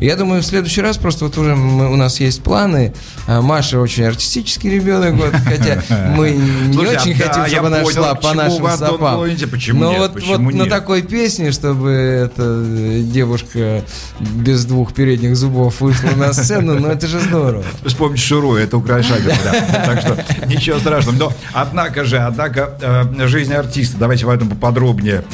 Я 0.00 0.16
думаю, 0.16 0.42
в 0.42 0.44
следующий 0.44 0.80
раз 0.80 0.98
просто 0.98 1.24
вот 1.24 1.38
уже 1.38 1.54
мы- 1.54 1.90
у 1.90 1.96
нас 1.96 2.18
есть 2.20 2.42
планы. 2.42 2.92
А 3.26 3.40
Маша 3.40 3.80
очень 3.80 4.04
артистический 4.04 4.68
ребенок, 4.70 5.14
вот, 5.14 5.32
хотя 5.46 5.82
мы 6.16 6.30
не 6.32 6.72
Слушай, 6.74 6.96
очень 6.96 7.12
а, 7.14 7.18
да, 7.18 7.24
хотим, 7.32 7.46
чтобы 7.46 7.66
она 7.68 7.76
понял, 7.78 7.90
шла 7.94 8.14
по 8.14 8.34
нашим 8.34 8.68
стопам. 8.70 9.14
клоните, 9.16 9.46
почему 9.46 9.80
Но 9.80 9.90
нет, 9.92 9.98
вот, 10.00 10.14
почему 10.14 10.44
вот 10.46 10.54
на 10.54 10.62
нет? 10.62 10.68
такой 10.68 11.02
песне, 11.02 11.52
чтобы 11.52 11.90
эта 11.90 12.64
девушка 13.02 13.82
без 14.20 14.64
двух 14.64 14.92
передних 14.92 15.36
зубов 15.36 15.80
вышла 15.80 16.10
на 16.16 16.32
сцену, 16.32 16.78
ну 16.78 16.88
это 16.88 17.06
же 17.06 17.20
здорово. 17.20 17.64
Вспомните 17.86 18.22
Шуру, 18.22 18.56
это 18.56 18.76
украшатель, 18.76 19.32
да. 19.44 19.52
Так 19.86 20.00
что 20.00 20.46
ничего 20.46 20.78
страшного. 20.80 21.16
Но, 21.16 21.32
однако 21.52 22.04
же, 22.04 22.18
однако, 22.18 22.76
э, 22.80 23.26
жизнь 23.26 23.54
артиста, 23.54 23.96
давайте 23.98 24.26
в 24.26 24.28
этом 24.28 24.48
поподробнее. 24.48 25.24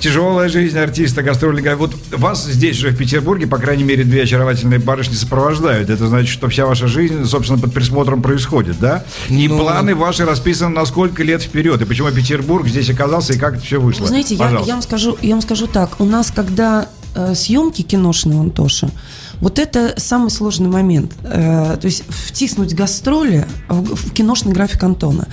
Тяжелая 0.00 0.48
жизнь 0.48 0.78
артиста, 0.78 1.22
гастрольника. 1.22 1.76
Вот 1.76 1.94
вас 2.10 2.46
здесь 2.46 2.76
же 2.76 2.90
в 2.90 2.96
Петербурге, 2.96 3.46
по 3.46 3.58
крайней 3.58 3.84
мере, 3.84 4.02
две 4.02 4.22
очаровательные 4.22 4.78
барышни 4.78 5.14
сопровождают. 5.14 5.90
Это 5.90 6.06
значит, 6.06 6.30
что 6.30 6.48
вся 6.48 6.64
ваша 6.64 6.86
жизнь, 6.86 7.24
собственно, 7.26 7.60
под 7.60 7.74
присмотром 7.74 8.22
происходит, 8.22 8.78
да? 8.80 9.04
И 9.28 9.46
Ну, 9.46 9.58
планы 9.58 9.94
ваши 9.94 10.24
расписаны 10.24 10.74
на 10.74 10.86
сколько 10.86 11.22
лет 11.22 11.42
вперед? 11.42 11.82
И 11.82 11.84
почему 11.84 12.10
Петербург 12.10 12.66
здесь 12.66 12.88
оказался, 12.88 13.34
и 13.34 13.38
как 13.38 13.56
это 13.56 13.64
все 13.64 13.78
вышло? 13.78 14.02
Вы 14.02 14.08
знаете, 14.08 14.34
я, 14.34 14.44
Пожалуйста. 14.44 14.68
я 14.68 14.74
вам 14.74 14.82
скажу, 14.82 15.18
я 15.20 15.30
вам 15.32 15.42
скажу 15.42 15.66
так. 15.66 16.00
У 16.00 16.04
нас, 16.04 16.32
когда 16.34 16.88
э, 17.14 17.34
съемки 17.34 17.82
киношные 17.82 18.38
у 18.38 18.42
Антоши, 18.42 18.90
вот 19.40 19.58
это 19.58 19.94
самый 19.98 20.30
сложный 20.30 20.68
момент. 20.68 21.12
Э, 21.24 21.76
то 21.80 21.86
есть 21.86 22.04
втиснуть 22.08 22.74
гастроли 22.74 23.46
в, 23.68 23.96
в 23.96 24.12
киношный 24.12 24.52
график 24.52 24.82
Антона. 24.82 25.28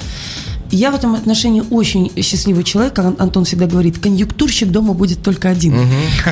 Я 0.71 0.91
в 0.91 0.95
этом 0.95 1.15
отношении 1.15 1.63
очень 1.69 2.11
счастливый 2.21 2.63
человек, 2.63 2.93
как 2.93 3.05
Ан- 3.05 3.15
Антон 3.19 3.45
всегда 3.45 3.65
говорит, 3.67 3.99
конъюнктурщик 3.99 4.69
дома 4.69 4.93
будет 4.93 5.21
только 5.23 5.49
один. 5.49 5.75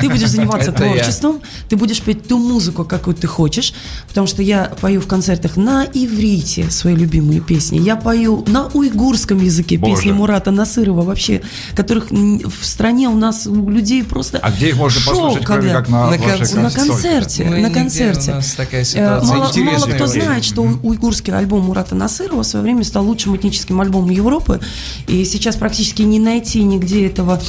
Ты 0.00 0.08
будешь 0.08 0.28
заниматься 0.28 0.70
Это 0.72 0.84
я. 0.84 0.92
творчеством, 0.94 1.40
ты 1.68 1.76
будешь 1.76 2.00
петь 2.00 2.26
ту 2.28 2.38
музыку, 2.38 2.84
какую 2.84 3.14
ты 3.16 3.26
хочешь, 3.26 3.72
потому 4.08 4.26
что 4.26 4.42
я 4.42 4.72
пою 4.80 5.00
в 5.00 5.06
концертах 5.06 5.56
на 5.56 5.84
иврите 5.84 6.70
свои 6.70 6.94
любимые 6.94 7.40
песни, 7.40 7.78
я 7.78 7.96
пою 7.96 8.44
на 8.46 8.66
уйгурском 8.68 9.42
языке 9.42 9.78
Боже. 9.78 9.96
песни 9.96 10.12
Мурата 10.12 10.50
Насырова 10.50 11.02
вообще, 11.02 11.42
которых 11.74 12.10
в 12.10 12.64
стране 12.64 13.08
у 13.08 13.16
нас 13.16 13.46
у 13.46 13.68
людей 13.70 14.02
просто 14.04 14.38
А 14.38 14.50
где 14.50 14.68
их 14.70 14.76
можно 14.76 15.00
шок, 15.00 15.14
послушать, 15.14 15.44
когда- 15.44 15.72
как 15.74 15.88
на, 15.88 16.10
На 16.10 16.18
концерте. 16.18 16.56
на 16.56 16.70
концерте? 16.70 17.44
Мы 17.44 17.50
на 17.50 17.56
нигде, 17.66 17.74
концерте. 17.74 18.32
у 18.32 18.34
нас 18.36 18.52
такая 18.54 18.82
Э, 18.82 18.84
ситуация 18.84 19.28
Мало, 19.36 19.52
мало 19.78 19.86
кто 19.86 20.06
знает, 20.06 20.44
что 20.44 20.62
уйгурский 20.82 21.32
альбом 21.32 21.64
Мурата 21.64 21.94
Насырова 21.94 22.42
в 22.42 22.46
свое 22.46 22.62
время 22.62 22.84
стал 22.84 23.04
лучшим 23.06 23.36
этническим 23.36 23.80
альбомом 23.80 24.10
Европы. 24.26 24.60
И 25.06 25.24
сейчас 25.24 25.56
практически 25.56 26.02
не 26.02 26.18
найти 26.18 26.62
нигде 26.62 27.06
этого 27.06 27.40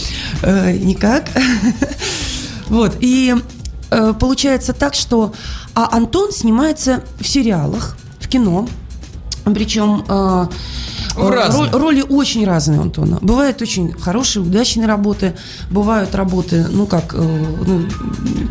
э, 0.43 0.77
никак. 0.77 1.29
Вот. 2.69 2.97
И 2.99 3.33
э, 3.91 4.13
получается 4.19 4.73
так, 4.73 4.93
что 4.93 5.31
а 5.73 5.95
Антон 5.95 6.33
снимается 6.33 7.01
в 7.17 7.25
сериалах, 7.25 7.97
в 8.19 8.27
кино. 8.27 8.67
Причем 9.45 10.03
э, 10.05 10.47
разные. 11.17 11.69
ро- 11.71 11.77
роли 11.77 12.01
очень 12.01 12.45
разные 12.45 12.80
у 12.80 12.84
Антона. 12.84 13.17
Бывают 13.21 13.62
очень 13.62 13.91
хорошие, 13.93 14.43
удачные 14.43 14.88
работы, 14.88 15.34
бывают 15.69 16.13
работы, 16.15 16.65
ну 16.71 16.86
как, 16.88 17.13
э, 17.13 17.17
ну, 17.65 17.86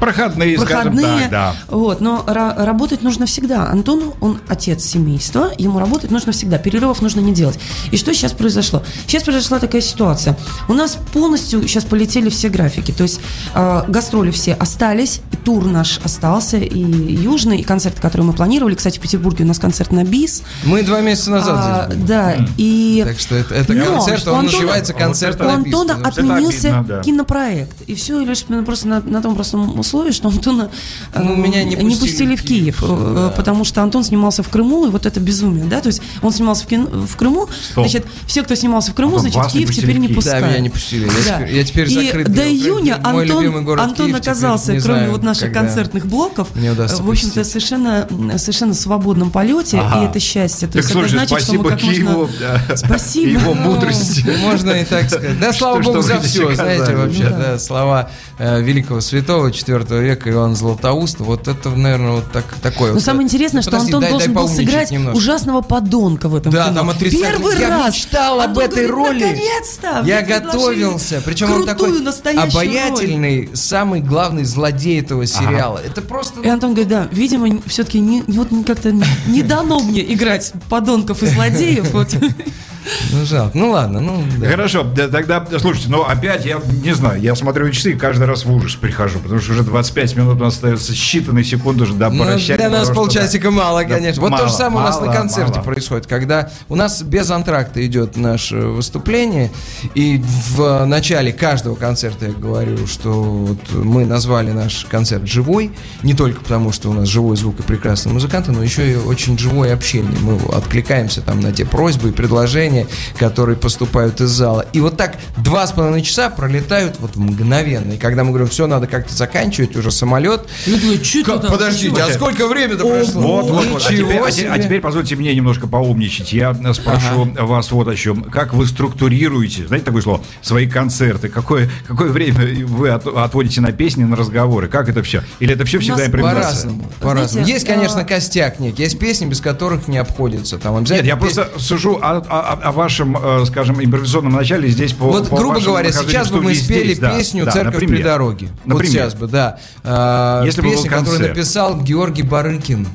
Проходные, 0.00 0.59
скажем 0.59 0.92
проходные. 0.92 1.20
так, 1.22 1.31
да. 1.31 1.55
Вот, 1.68 2.00
но 2.00 2.24
ра- 2.26 2.64
работать 2.64 3.02
нужно 3.02 3.26
всегда. 3.26 3.68
Антону, 3.68 4.14
он 4.20 4.38
отец 4.48 4.85
семейства, 4.85 5.50
ему 5.59 5.79
работать 5.79 6.11
нужно 6.11 6.33
всегда. 6.33 6.59
Перерывов 6.59 7.00
нужно 7.02 7.20
не 7.20 7.33
делать. 7.33 7.59
И 7.90 7.96
что 7.96 8.12
сейчас 8.14 8.33
произошло? 8.33 8.83
Сейчас 9.07 9.22
произошла 9.22 9.59
такая 9.59 9.81
ситуация. 9.81 10.37
У 10.68 10.74
нас 10.74 10.98
полностью 11.12 11.62
сейчас 11.68 11.85
полетели 11.85 12.29
все 12.29 12.48
графики. 12.48 12.92
То 12.92 13.02
есть 13.05 13.20
э, 13.55 13.83
гастроли 13.88 14.31
все 14.31 14.55
остались, 14.55 15.20
и 15.33 15.37
тур 15.37 15.64
наш 15.66 15.98
остался, 16.05 16.57
и 16.59 16.79
южный, 16.79 17.59
и 17.59 17.62
концерт, 17.62 17.98
который 18.00 18.22
мы 18.22 18.33
планировали. 18.33 18.74
Кстати, 18.74 18.98
в 18.98 19.00
Петербурге 19.02 19.44
у 19.44 19.46
нас 19.46 19.59
концерт 19.59 19.92
на 19.92 20.05
БИС. 20.05 20.42
Мы 20.64 20.83
два 20.83 21.00
месяца 21.00 21.31
назад 21.31 21.57
А, 21.57 21.92
да, 21.94 22.35
И... 22.57 23.03
Так 23.05 23.19
что 23.21 23.35
это, 23.35 23.55
это 23.55 23.73
Но 23.75 23.85
концерт, 23.97 24.27
у 24.27 24.31
он 24.31 24.37
Антона- 24.47 24.53
называется 24.53 24.92
концерт 24.95 25.40
У 25.40 25.45
Антона 25.45 25.92
Это 25.92 26.09
отменился 26.09 26.79
обидно, 26.79 26.85
да. 26.97 27.03
кинопроект. 27.03 27.83
И 27.87 27.95
все 27.95 28.21
лишь 28.21 28.45
просто 28.64 28.88
на, 28.88 29.01
на 29.01 29.21
том 29.23 29.35
простом 29.35 29.79
условии, 29.79 30.11
что 30.12 30.29
Антона 30.29 30.71
э, 31.14 31.23
Ну, 31.23 31.37
меня 31.37 31.64
не 31.64 31.77
пустили 31.77 31.97
пустили 31.99 32.37
в 32.37 32.40
в 32.40 32.42
Киев, 32.45 32.79
Киев. 32.81 32.83
э, 32.83 33.14
да. 33.16 33.29
Потому 33.37 33.64
что 33.64 33.83
Антон 33.83 34.05
снимался 34.05 34.42
в 34.42 34.49
Крыму, 34.49 34.87
и 34.87 34.90
вот 34.90 35.05
это 35.07 35.21
безумие, 35.21 35.64
да? 35.66 35.81
То 35.81 35.88
есть 35.88 36.01
он 36.23 36.33
снимался 36.33 36.64
в, 36.64 36.66
кино- 36.66 36.87
в 37.07 37.16
Крыму, 37.16 37.49
Стоп. 37.73 37.87
значит, 37.87 38.07
все, 38.27 38.42
кто 38.42 38.55
снимался 38.55 38.92
в 38.92 38.95
Крыму, 38.95 39.16
Антон, 39.16 39.33
значит, 39.33 39.55
не 39.55 39.61
Киев 39.61 39.75
теперь 39.75 39.97
в 39.97 39.99
не 39.99 40.07
Киев. 40.09 40.16
пускают. 40.16 40.45
Да, 40.45 40.51
меня 40.51 40.61
не 40.61 40.71
пустили. 40.71 41.05
Я 41.05 41.11
Да. 41.11 41.37
теперь- 41.38 41.55
я 41.57 41.64
теперь 41.64 41.88
И 41.92 42.07
закрыт. 42.07 42.33
до 42.33 42.49
июня 42.49 43.01
Антон, 43.03 43.64
город 43.64 43.85
Антон 43.85 44.07
Киев 44.07 44.21
оказался, 44.21 44.73
не 44.73 44.81
кроме 44.81 44.99
знаю, 45.01 45.12
вот 45.12 45.23
наших 45.23 45.53
концертных 45.53 46.07
блоков, 46.07 46.49
э, 46.55 46.73
в 46.75 47.11
общем-то, 47.11 47.45
совершенно, 47.45 48.09
совершенно 48.38 48.75
свободном 48.75 49.31
полете, 49.31 49.79
Ага. 49.79 50.03
и 50.05 50.09
это 50.09 50.21
счастье. 50.21 50.69
То 50.69 50.75
Так 50.75 50.83
есть 50.83 50.92
слушай, 50.92 51.07
это 51.16 51.27
значит, 51.27 51.40
что 51.47 51.53
мы 51.62 51.71
как 51.71 51.79
Киеву 51.81 52.11
можно... 52.11 52.36
Спасибо. 52.75 53.40
его 53.40 53.55
мудрости. 53.55 54.25
Ну, 54.27 54.37
Можно 54.38 54.70
и 54.72 54.85
так 54.85 55.09
сказать. 55.09 55.38
Да, 55.40 55.53
слава 55.53 55.81
богу 55.81 56.03
за 56.03 56.20
все, 56.20 56.55
знаете, 56.55 56.94
вообще, 56.96 57.29
да. 57.31 57.59
слова 57.59 58.11
великого 58.38 59.01
святого 59.01 59.49
IV 59.49 60.03
века 60.03 60.31
Иоанна 60.31 60.55
Златоуста, 60.55 61.25
вот 61.25 61.49
это, 61.49 61.70
наверное, 61.70 62.12
вот 62.12 62.31
так, 62.33 62.44
такое. 62.62 62.88
Но 62.88 62.94
вот. 62.94 63.03
самое 63.03 63.25
интересное, 63.25 63.59
Ну, 63.59 63.62
что 63.62 63.70
подожди, 63.70 63.87
Антон 63.94 64.01
дай- 64.01 64.11
дай 64.11 64.18
должен 64.18 64.33
был 64.35 64.42
поумничать 64.42 64.68
сыграть 64.70 64.90
немножко. 64.90 65.16
ужасного 65.16 65.61
подонка 65.62 66.29
в 66.29 66.35
этом 66.35 66.53
Да, 66.53 66.68
кино. 66.68 66.75
там. 66.75 66.99
Первый 66.99 67.59
Я 67.59 67.68
раз. 67.70 67.94
мечтал 67.94 68.40
об 68.40 68.59
этой 68.59 68.87
говорит, 68.87 68.90
роли. 68.90 69.25
Наконец-то! 69.25 70.03
Я 70.05 70.22
готовился. 70.22 71.22
Причем 71.25 71.53
он 71.53 71.64
такой 71.64 71.99
обаятельный, 71.99 73.51
самый 73.55 74.01
главный 74.01 74.44
злодей 74.44 75.01
этого 75.01 75.27
сериала. 75.27 75.81
Это 75.85 76.03
просто... 76.03 76.37
роль. 76.37 76.46
И 76.46 76.49
Антон 76.51 76.70
говорит, 76.75 76.88
да, 76.88 77.09
видимо, 77.11 77.61
все-таки 77.66 78.01
не, 78.01 78.22
вот 78.27 78.49
как-то 78.66 78.92
не, 78.92 79.05
не 79.27 79.42
дано 79.42 79.81
мне 79.81 80.12
играть 80.12 80.53
подонков 80.68 81.22
и 81.22 81.27
злодеев. 81.27 81.90
Вот. 81.92 82.09
Ну, 83.12 83.25
жалко. 83.25 83.57
Ну, 83.57 83.70
ладно, 83.70 84.01
ну, 84.01 84.25
да. 84.38 84.49
Хорошо, 84.49 84.83
да, 84.85 85.09
тогда, 85.09 85.44
слушайте, 85.59 85.88
ну 85.90 86.03
опять, 86.03 86.44
я 86.44 86.61
не 86.83 86.92
знаю, 86.94 87.20
я 87.20 87.35
смотрю 87.35 87.70
часы 87.70 87.92
и 87.92 87.94
каждый 87.94 88.27
раз 88.27 88.44
в 88.44 88.53
ужас 88.53 88.75
прихожу, 88.75 89.18
потому 89.18 89.40
что 89.40 89.53
уже 89.53 89.62
25 89.62 90.16
минут 90.16 90.40
у 90.40 90.44
нас 90.44 90.55
остается 90.55 90.92
считанные 90.92 91.44
секунды 91.44 91.85
уже 91.85 91.94
до 91.94 92.11
Ну, 92.11 92.25
прощания. 92.25 92.57
для 92.59 92.70
нас 92.70 92.90
полчасика 92.90 93.51
мало, 93.51 93.83
Да, 93.83 93.88
конечно. 93.88 94.20
вот 94.22 94.29
то 94.31 94.37
мало, 94.37 94.49
же 94.49 94.55
самое 94.55 94.81
у 94.85 94.88
нас 94.88 94.96
мало, 94.96 95.07
на 95.07 95.12
концерте 95.12 95.53
мало. 95.55 95.64
происходит, 95.64 96.07
когда 96.07 96.51
у 96.68 96.77
нас 96.77 97.03
без 97.03 97.31
антракта 97.31 97.85
идет 97.87 98.16
наше 98.16 98.57
выступление, 98.57 99.51
и 99.94 100.22
в 100.55 100.85
начале 100.87 101.33
каждого 101.33 101.75
концерта 101.75 102.27
я 102.27 102.33
говорю, 102.33 102.87
что 102.87 103.11
вот 103.22 103.59
мы 103.72 104.05
назвали 104.05 104.53
наш 104.53 104.85
концерт 104.88 105.27
«Живой», 105.27 105.70
не 106.03 106.14
только 106.14 106.40
потому, 106.40 106.72
что 106.72 106.90
у 106.90 106.92
нас 106.92 107.09
живой 107.09 107.37
звук 107.37 107.61
и 107.61 107.62
прекрасные 107.62 108.12
музыканты, 108.12 108.53
но 108.53 108.62
еще 108.62 108.92
и 108.92 108.96
очень 108.96 109.38
живое 109.38 109.72
общение. 109.75 110.12
Мы 110.20 110.37
откликаемся 110.55 111.20
там 111.22 111.40
на 111.40 111.53
те 111.53 111.64
просьбы 111.64 112.11
и 112.11 112.12
предложения, 112.12 112.75
которые 113.18 113.56
поступают 113.56 114.20
из 114.20 114.28
зала. 114.30 114.66
И 114.72 114.80
вот 114.80 114.96
так 114.96 115.16
два 115.38 115.66
с 115.66 115.72
половиной 115.72 116.02
часа 116.02 116.28
пролетают 116.30 116.96
вот 117.00 117.16
мгновенно. 117.16 117.92
И 117.92 117.96
когда 117.98 118.22
мы 118.24 118.30
говорим, 118.30 118.48
все, 118.48 118.66
надо 118.66 118.86
как-то 118.86 119.14
заканчивать, 119.14 119.74
уже 119.76 119.90
самолет, 119.90 120.42
Я 120.66 120.78
думаю, 120.78 121.02
что 121.04 121.24
как- 121.24 121.36
это? 121.44 121.48
Подождите, 121.52 122.02
а 122.02 122.10
сколько 122.12 122.46
времени-то 122.48 122.84
прошло? 122.86 123.20
Вот, 123.22 123.50
вот, 123.50 123.66
вот. 123.66 123.82
А 123.86 123.88
теперь, 123.92 124.18
а 124.20 124.30
те- 124.30 124.40
себе. 124.42 124.50
а 124.50 124.58
теперь 124.58 124.80
позвольте 124.80 125.16
мне 125.16 125.34
немножко 125.34 125.66
поумничать. 125.66 126.32
Я 126.32 126.50
э, 126.52 126.72
спрошу 126.74 127.24
вас 127.38 127.70
вот 127.70 127.88
о 127.88 127.94
чем. 127.94 128.24
Как 128.24 128.52
вы 128.54 128.66
структурируете, 128.66 129.66
знаете 129.66 129.86
такое 129.86 130.02
слово, 130.02 130.22
свои 130.42 130.66
концерты? 130.66 131.28
Какое, 131.28 131.70
какое 131.86 132.10
время 132.10 132.66
вы 132.66 132.90
от- 132.90 133.06
отводите 133.06 133.60
на 133.60 133.72
песни, 133.72 134.04
на 134.04 134.16
разговоры? 134.16 134.68
Как 134.68 134.88
это 134.88 135.02
все? 135.02 135.22
Или 135.40 135.54
это 135.54 135.64
все 135.64 135.78
всегда 135.78 136.06
импровизация? 136.06 136.42
По-разному. 136.70 136.84
По-разному. 137.00 137.28
Знаете, 137.28 137.52
Есть, 137.52 137.66
конечно, 137.66 138.00
а- 138.00 138.04
костяк 138.04 138.58
некий. 138.60 138.82
Есть 138.82 138.98
песни, 138.98 139.26
без 139.26 139.40
которых 139.40 139.88
не 139.88 139.98
обходится. 139.98 140.58
Там 140.58 140.72
Нет, 140.74 140.80
обязательно 140.82 141.06
я 141.08 141.16
пес- 141.16 141.34
просто 141.34 141.58
сужу 141.58 141.98
о, 142.02 142.16
о- 142.18 142.52
о 142.66 142.72
вашем, 142.72 143.16
э, 143.16 143.44
скажем, 143.46 143.83
импровизационном 143.83 144.33
начале 144.33 144.68
здесь 144.68 144.92
по 144.92 145.05
Вот, 145.07 145.29
по 145.29 145.37
грубо 145.37 145.61
говоря, 145.61 145.92
сейчас 145.92 146.31
бы 146.31 146.42
мы 146.42 146.55
спели 146.55 146.94
здесь, 146.94 146.98
песню 146.98 147.44
да, 147.44 147.52
«Церковь 147.52 147.74
например. 147.74 147.96
при 147.96 148.02
дороге». 148.02 148.48
Вот 148.64 148.74
Например. 148.74 148.92
сейчас 148.92 149.14
бы, 149.14 149.29
да. 149.29 149.59
А, 149.85 150.44
Если 150.44 150.61
бы 150.62 150.68
был 150.68 150.74
Песня, 150.74 150.90
которую 150.90 151.29
написал 151.29 151.81
Георгий 151.81 152.22
Барыкин. 152.22 152.88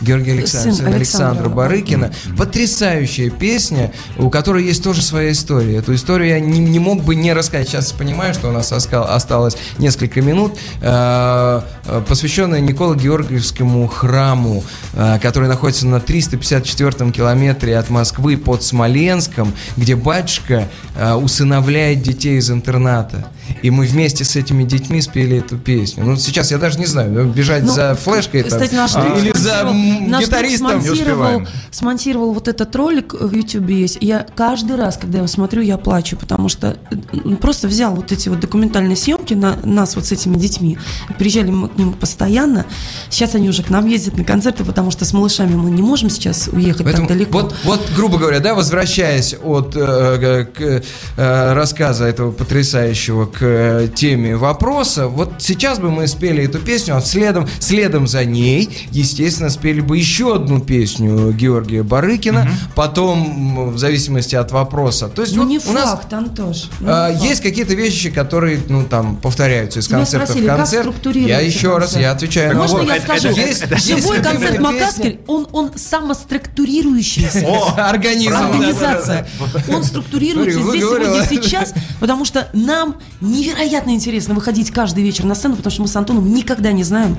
Георгий 0.00 0.32
Александрович, 0.32 0.76
Сын 0.76 0.86
сын 0.86 0.94
Александра 0.94 1.28
Александра 1.28 1.48
Барыкина. 1.48 2.12
Потрясающая 2.36 3.30
песня, 3.30 3.92
у 4.16 4.30
которой 4.30 4.64
есть 4.64 4.82
тоже 4.82 5.02
своя 5.02 5.32
история. 5.32 5.76
Эту 5.76 5.94
историю 5.94 6.28
я 6.30 6.40
не, 6.40 6.58
не 6.58 6.78
мог 6.78 7.02
бы 7.02 7.14
не 7.14 7.32
рассказать. 7.32 7.68
Сейчас 7.68 7.92
понимаю, 7.92 8.34
что 8.34 8.48
у 8.48 8.52
нас 8.52 8.72
осталось 8.72 9.56
несколько 9.78 10.22
минут, 10.22 10.58
э, 10.80 11.60
э, 11.84 12.02
посвященная 12.08 12.60
Никола 12.60 12.94
Георгиевскому 12.94 13.86
храму, 13.88 14.64
э, 14.94 15.18
который 15.20 15.48
находится 15.48 15.86
на 15.86 16.00
354 16.00 17.10
километре 17.12 17.76
от 17.76 17.90
Москвы 17.90 18.36
под 18.36 18.62
Смоленском, 18.62 19.52
где 19.76 19.96
батюшка 19.96 20.68
усыновляет 21.22 22.02
детей 22.02 22.38
из 22.38 22.50
интерната. 22.50 23.28
И 23.62 23.70
мы 23.70 23.86
вместе 23.86 24.24
с 24.24 24.36
этими 24.36 24.64
детьми 24.64 25.00
спели 25.00 25.38
эту 25.38 25.58
песню. 25.58 26.04
Ну, 26.04 26.16
сейчас 26.16 26.50
я 26.50 26.58
даже 26.58 26.78
не 26.78 26.86
знаю, 26.86 27.26
бежать 27.26 27.64
Ну, 27.64 27.72
за 27.72 27.94
флешкой 27.94 28.42
там, 28.42 28.50
Кстати, 28.50 28.74
наш 28.74 28.94
а, 28.94 29.18
или 29.18 29.32
за 29.36 29.64
наш 29.88 30.24
гитаристом. 30.24 30.80
Смонтировал, 30.80 31.42
смонтировал 31.70 32.32
вот 32.32 32.48
этот 32.48 32.74
ролик 32.76 33.14
в 33.14 33.32
YouTube 33.32 33.68
есть. 33.70 33.98
Я 34.00 34.26
каждый 34.34 34.76
раз, 34.76 34.96
когда 34.96 35.14
я 35.14 35.18
его 35.18 35.28
смотрю, 35.28 35.62
я 35.62 35.78
плачу, 35.78 36.16
потому 36.16 36.48
что 36.48 36.76
э, 36.90 37.36
просто 37.36 37.68
взял 37.68 37.94
вот 37.94 38.12
эти 38.12 38.28
вот 38.28 38.40
документальные 38.40 38.96
съемки 38.96 39.34
на 39.34 39.56
нас 39.64 39.96
вот 39.96 40.06
с 40.06 40.12
этими 40.12 40.36
детьми. 40.36 40.78
Приезжали 41.18 41.50
мы 41.50 41.68
к 41.68 41.76
ним 41.76 41.92
постоянно. 41.92 42.66
Сейчас 43.10 43.34
они 43.34 43.48
уже 43.48 43.62
к 43.62 43.70
нам 43.70 43.86
ездят 43.86 44.16
на 44.18 44.24
концерты, 44.24 44.64
потому 44.64 44.90
что 44.90 45.04
с 45.04 45.12
малышами 45.12 45.54
мы 45.54 45.70
не 45.70 45.82
можем 45.82 46.10
сейчас 46.10 46.48
уехать 46.48 46.84
Поэтому 46.84 47.08
так 47.08 47.16
далеко. 47.16 47.38
вот, 47.38 47.54
вот, 47.64 47.90
грубо 47.96 48.18
говоря, 48.18 48.40
да, 48.40 48.54
возвращаясь 48.54 49.34
от 49.42 49.74
э, 49.76 50.46
к, 50.46 50.82
э, 51.16 51.52
рассказа 51.52 52.04
этого 52.04 52.32
потрясающего 52.32 53.26
к 53.26 53.38
э, 53.40 53.88
теме 53.94 54.36
вопроса, 54.36 55.08
вот 55.08 55.34
сейчас 55.38 55.78
бы 55.78 55.90
мы 55.90 56.06
спели 56.06 56.44
эту 56.44 56.58
песню, 56.58 56.96
а 56.96 57.00
следом, 57.00 57.48
следом 57.58 58.06
за 58.06 58.24
ней, 58.24 58.88
естественно, 58.90 59.50
спели 59.50 59.77
бы 59.80 59.96
еще 59.96 60.34
одну 60.36 60.60
песню 60.60 61.32
Георгия 61.32 61.82
Барыкина, 61.82 62.48
потом, 62.74 63.18
м, 63.58 63.70
в 63.70 63.78
зависимости 63.78 64.34
от 64.34 64.50
вопроса. 64.52 65.08
То 65.08 65.22
есть 65.22 65.34
ну 65.36 65.42
вот 65.42 65.48
не 65.50 65.58
у 65.58 65.72
нас 65.72 65.90
факт, 65.90 66.12
Антош. 66.12 66.68
ну, 66.80 66.88
а, 66.90 67.08
есть 67.10 67.40
какие-то 67.42 67.74
вещи, 67.74 68.10
которые, 68.10 68.60
ну, 68.68 68.84
там, 68.84 69.16
повторяются 69.16 69.80
из 69.80 69.86
Тебя 69.86 69.98
концерта 69.98 70.26
спросили, 70.26 70.48
в 70.48 70.56
концерт. 70.56 70.94
Я 71.14 71.40
еще 71.40 71.68
раз, 71.76 71.92
концерт? 71.92 72.02
я 72.02 72.12
отвечаю 72.12 72.52
на 72.54 72.58
Можно 72.60 72.78
вот, 72.78 72.86
я 72.88 72.96
это- 72.96 73.04
скажу? 73.04 73.28
это- 73.28 73.40
есть- 73.40 73.64
есть 73.70 73.86
Живой 74.02 74.20
концерт. 74.22 74.58
Макаскель, 74.60 75.20
он, 75.26 75.46
он 75.52 75.70
самоструктурирующийся. 75.76 77.46
Организация. 77.76 79.26
Он 79.72 79.82
структурируется 79.84 80.60
здесь, 80.62 80.80
сегодня, 80.82 81.26
сейчас, 81.28 81.74
потому 82.00 82.24
что 82.24 82.48
нам 82.52 82.96
невероятно 83.20 83.90
интересно 83.90 84.34
выходить 84.34 84.70
каждый 84.70 85.02
вечер 85.04 85.24
на 85.24 85.34
сцену, 85.34 85.56
потому 85.56 85.70
что 85.72 85.82
мы 85.82 85.88
с 85.88 85.96
Антоном 85.96 86.32
никогда 86.32 86.72
не 86.72 86.84
знаем. 86.84 87.18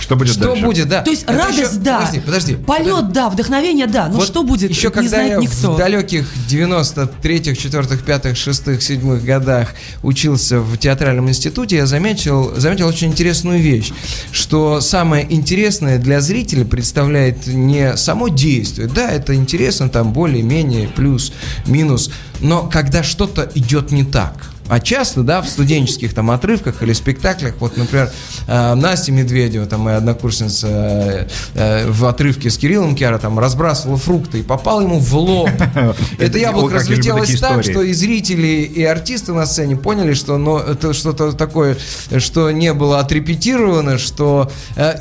Что 0.00 0.16
будет 0.16 0.34
Что 0.34 0.44
дальше? 0.48 0.64
будет, 0.64 0.88
да. 0.88 1.02
То 1.02 1.10
есть 1.10 1.22
Это 1.22 1.32
радость, 1.34 1.58
еще- 1.58 1.80
да. 1.80 1.91
Подожди, 1.98 2.20
подожди. 2.20 2.54
Полет, 2.56 3.12
да. 3.12 3.28
Вдохновение, 3.30 3.86
да. 3.86 4.08
Но 4.08 4.16
Вот 4.16 4.26
что 4.26 4.42
будет, 4.42 4.70
еще 4.70 4.88
не 4.88 4.92
когда 4.94 5.08
знает 5.08 5.32
я 5.32 5.36
никто. 5.38 5.72
в 5.74 5.78
далеких 5.78 6.26
93-х, 6.48 7.54
4 7.56 7.98
5 7.98 8.36
6 8.36 8.82
7 8.82 9.20
годах 9.24 9.74
учился 10.02 10.60
в 10.60 10.76
театральном 10.76 11.28
институте, 11.28 11.76
я 11.76 11.86
заметил, 11.86 12.52
заметил 12.56 12.88
очень 12.88 13.08
интересную 13.08 13.60
вещь, 13.60 13.92
что 14.30 14.80
самое 14.80 15.26
интересное 15.32 15.98
для 15.98 16.20
зрителя 16.20 16.64
представляет 16.64 17.46
не 17.46 17.96
само 17.96 18.28
действие, 18.28 18.88
да, 18.88 19.10
это 19.10 19.34
интересно, 19.34 19.88
там 19.88 20.12
более-менее, 20.12 20.88
плюс, 20.88 21.32
минус, 21.66 22.10
но 22.40 22.68
когда 22.68 23.02
что-то 23.02 23.50
идет 23.54 23.90
не 23.92 24.04
так. 24.04 24.51
А 24.68 24.80
часто, 24.80 25.22
да, 25.22 25.42
в 25.42 25.48
студенческих 25.48 26.14
там 26.14 26.30
отрывках 26.30 26.82
или 26.82 26.92
спектаклях, 26.92 27.54
вот, 27.58 27.76
например, 27.76 28.10
э, 28.46 28.74
Настя 28.74 29.12
Медведева, 29.12 29.66
там 29.66 29.80
моя 29.82 29.98
однокурсница, 29.98 30.68
э, 30.68 31.28
э, 31.54 31.90
в 31.90 32.06
отрывке 32.06 32.48
с 32.48 32.56
Кириллом 32.56 32.94
Киара 32.94 33.18
там 33.18 33.38
разбрасывала 33.38 33.98
фрукты 33.98 34.40
и 34.40 34.42
попал 34.42 34.80
ему 34.80 34.98
в 34.98 35.14
лоб. 35.14 35.50
Это 36.18 36.38
яблоко 36.38 36.76
разлетелось 36.76 37.38
так, 37.38 37.64
что 37.64 37.82
и 37.82 37.92
зрители, 37.92 38.62
и 38.62 38.84
артисты 38.84 39.32
на 39.32 39.46
сцене 39.46 39.76
поняли, 39.76 40.14
что 40.14 40.38
ну, 40.38 40.58
это 40.58 40.92
что-то 40.94 41.32
такое, 41.32 41.76
что 42.18 42.50
не 42.50 42.72
было 42.72 43.00
отрепетировано, 43.00 43.98
что... 43.98 44.50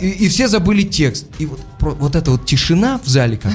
И, 0.01 0.27
все 0.29 0.47
забыли 0.47 0.83
текст. 0.83 1.25
И 1.39 1.45
вот, 1.45 1.59
вот 1.79 2.15
эта 2.15 2.31
вот 2.31 2.45
тишина 2.45 2.99
в 3.03 3.07
зале, 3.07 3.37
как, 3.37 3.53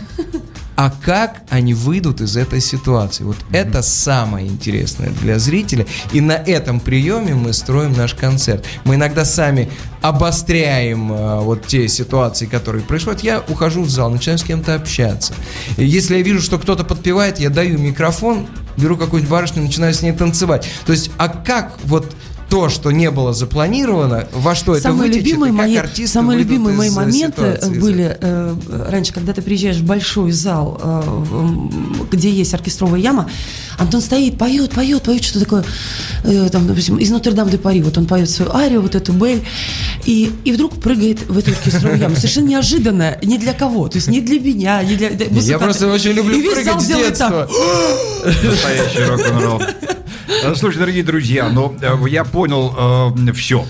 а 0.77 0.93
как 1.05 1.43
они 1.49 1.73
выйдут 1.73 2.21
из 2.21 2.37
этой 2.37 2.61
ситуации? 2.61 3.25
Вот 3.25 3.39
это 3.51 3.81
самое 3.81 4.47
интересное 4.47 5.09
для 5.23 5.39
зрителя. 5.39 5.87
И 6.13 6.21
на 6.21 6.33
этом 6.33 6.81
приеме 6.81 7.35
мы 7.35 7.55
строим 7.55 7.95
наш 7.95 8.15
концерт. 8.15 8.65
Мы 8.85 8.97
иногда 8.97 9.25
сами 9.25 9.71
обостряем 10.03 11.11
э, 11.13 11.41
вот 11.41 11.67
те 11.67 11.89
ситуации, 11.89 12.45
которые 12.45 12.85
происходят. 12.85 13.23
Я 13.23 13.43
ухожу 13.49 13.83
в 13.83 13.91
зал, 13.91 14.11
начинаю 14.11 14.39
с 14.39 14.45
кем-то 14.45 14.75
общаться. 14.75 15.33
И 15.79 15.85
Если 15.85 16.17
я 16.17 16.23
вижу, 16.23 16.43
что 16.43 16.59
кто-то 16.59 16.85
подпевает, 16.85 17.41
я 17.41 17.49
даю 17.49 17.79
микрофон, 17.79 18.47
беру 18.77 18.99
какую-нибудь 18.99 19.31
барышню, 19.31 19.63
начинаю 19.63 19.95
с 19.95 20.03
ней 20.03 20.13
танцевать. 20.13 20.69
То 20.85 20.93
есть, 20.93 21.11
а 21.17 21.29
как 21.29 21.79
вот 21.85 22.15
то, 22.49 22.69
что 22.69 22.91
не 22.91 23.11
было 23.11 23.33
запланировано, 23.33 24.29
во 24.33 24.55
что 24.55 24.79
самые 24.79 25.09
это 25.09 25.19
вытечет, 25.19 25.27
любимые 25.27 25.53
и 25.53 25.57
как 25.57 25.67
мои, 25.67 25.77
артисты 25.77 26.13
самые 26.13 26.39
любимые 26.39 26.75
из, 26.75 26.79
мои 26.79 26.89
э, 26.89 26.93
моменты 26.93 27.57
ситуации. 27.57 27.79
были 27.79 28.19
э, 28.21 28.55
раньше, 28.89 29.13
когда 29.13 29.33
ты 29.33 29.43
приезжаешь 29.43 29.77
в 29.77 29.85
большой 29.85 30.31
зал, 30.31 30.81
э, 30.83 31.03
где 32.13 32.31
есть 32.31 32.55
оркестровая 32.55 33.01
яма, 33.01 33.29
Антон 33.79 34.01
стоит, 34.01 34.39
поет, 34.39 34.71
поет, 34.71 35.03
поет, 35.03 35.25
что 35.25 35.41
такое, 35.41 35.65
э, 36.25 36.49
там, 36.51 36.67
допустим, 36.67 36.97
из 36.97 37.11
Нотр-Дам 37.11 37.51
де 37.51 37.59
Пари, 37.59 37.83
вот 37.83 37.99
он 37.99 38.07
поет 38.07 38.31
свою 38.31 38.53
арию, 38.53 38.81
вот 38.81 38.95
эту 38.95 39.13
бель, 39.13 39.45
и, 40.05 40.33
и 40.45 40.53
вдруг 40.53 40.81
прыгает 40.81 41.27
в 41.29 41.37
эту 41.37 41.51
оркестровую 41.51 41.99
яму. 41.99 42.15
Совершенно 42.17 42.47
неожиданно, 42.47 43.19
ни 43.23 43.39
для 43.39 43.55
кого, 43.55 43.89
то 43.89 43.97
есть 43.97 44.09
не 44.09 44.21
для 44.21 44.39
меня, 44.39 44.83
не 44.85 44.95
для... 44.95 45.11
для 45.11 45.29
музыканта. 45.31 45.65
просто 45.65 45.89
очень 45.89 46.13
люблю 46.13 46.39
И 46.39 46.43
весь 46.43 46.65
зал 46.65 46.79
прыгать 46.79 46.83
с 46.83 46.87
делает 46.87 47.19
так. 47.19 47.49
детства. 47.49 48.49
Настоящий 48.49 49.03
рок-н-ролл. 49.05 49.63
Э, 50.29 50.55
Слушайте, 50.55 50.81
дорогие 50.81 51.05
друзья, 51.05 51.49
ну, 51.51 51.77
э, 51.81 51.97
я 52.09 52.25
понял 52.25 53.13
все. 53.33 53.65